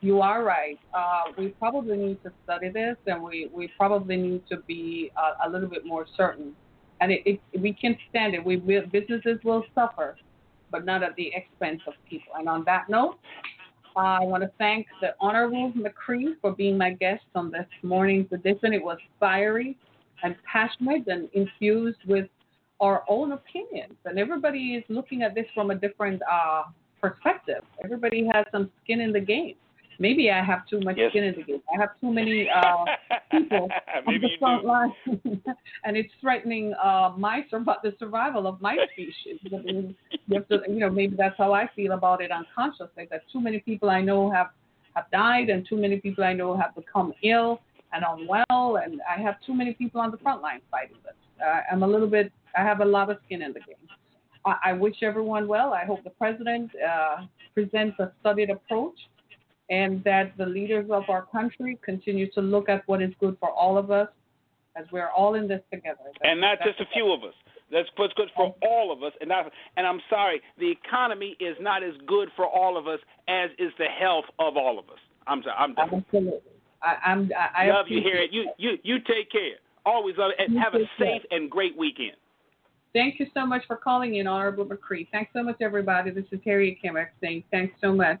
[0.00, 0.78] you are right.
[0.94, 5.46] Uh, we probably need to study this, and we, we probably need to be uh,
[5.46, 6.52] a little bit more certain.
[7.00, 8.44] And it, it, we can stand it.
[8.44, 10.16] We businesses will suffer,
[10.70, 12.34] but not at the expense of people.
[12.36, 13.18] And on that note,
[13.96, 18.72] I want to thank the Honorable McCree for being my guest on this morning's edition.
[18.72, 19.76] It was fiery
[20.22, 22.28] and passionate and infused with
[22.80, 23.94] our own opinions.
[24.04, 26.64] And everybody is looking at this from a different uh,
[27.00, 27.62] perspective.
[27.82, 29.54] Everybody has some skin in the game.
[30.00, 31.10] Maybe I have too much yes.
[31.10, 31.62] skin in the game.
[31.74, 32.84] I have too many uh,
[33.32, 33.68] people
[34.06, 34.92] on the front line,
[35.84, 39.40] and it's threatening uh, my the survival of my species.
[39.42, 39.94] you
[40.28, 43.08] to, you know, maybe that's how I feel about it unconsciously.
[43.10, 44.48] That too many people I know have
[44.94, 47.60] have died, and too many people I know have become ill
[47.92, 51.14] and unwell, and I have too many people on the front line fighting this.
[51.44, 52.30] Uh, I'm a little bit.
[52.56, 53.76] I have a lot of skin in the game.
[54.46, 55.72] I, I wish everyone well.
[55.72, 58.96] I hope the president uh, presents a studied approach
[59.70, 63.50] and that the leaders of our country continue to look at what is good for
[63.50, 64.08] all of us
[64.76, 65.98] as we're all in this together.
[66.04, 67.34] That's, and not just a few of us.
[67.70, 69.12] That's what's good for all of us.
[69.20, 73.00] And not, and I'm sorry, the economy is not as good for all of us
[73.28, 74.98] as is the health of all of us.
[75.26, 75.56] I'm sorry.
[75.58, 75.90] I'm done.
[75.94, 76.40] Absolutely.
[76.82, 77.30] I, I'm.
[77.36, 78.32] I, I love you hear it.
[78.32, 79.58] You you you take care.
[79.84, 80.42] Always love it.
[80.42, 81.38] And You have a safe care.
[81.38, 82.12] and great weekend.
[82.94, 85.08] Thank you so much for calling in, Honorable McCree.
[85.12, 86.10] Thanks so much, everybody.
[86.10, 88.20] This is Harriet Kimmick saying thanks so much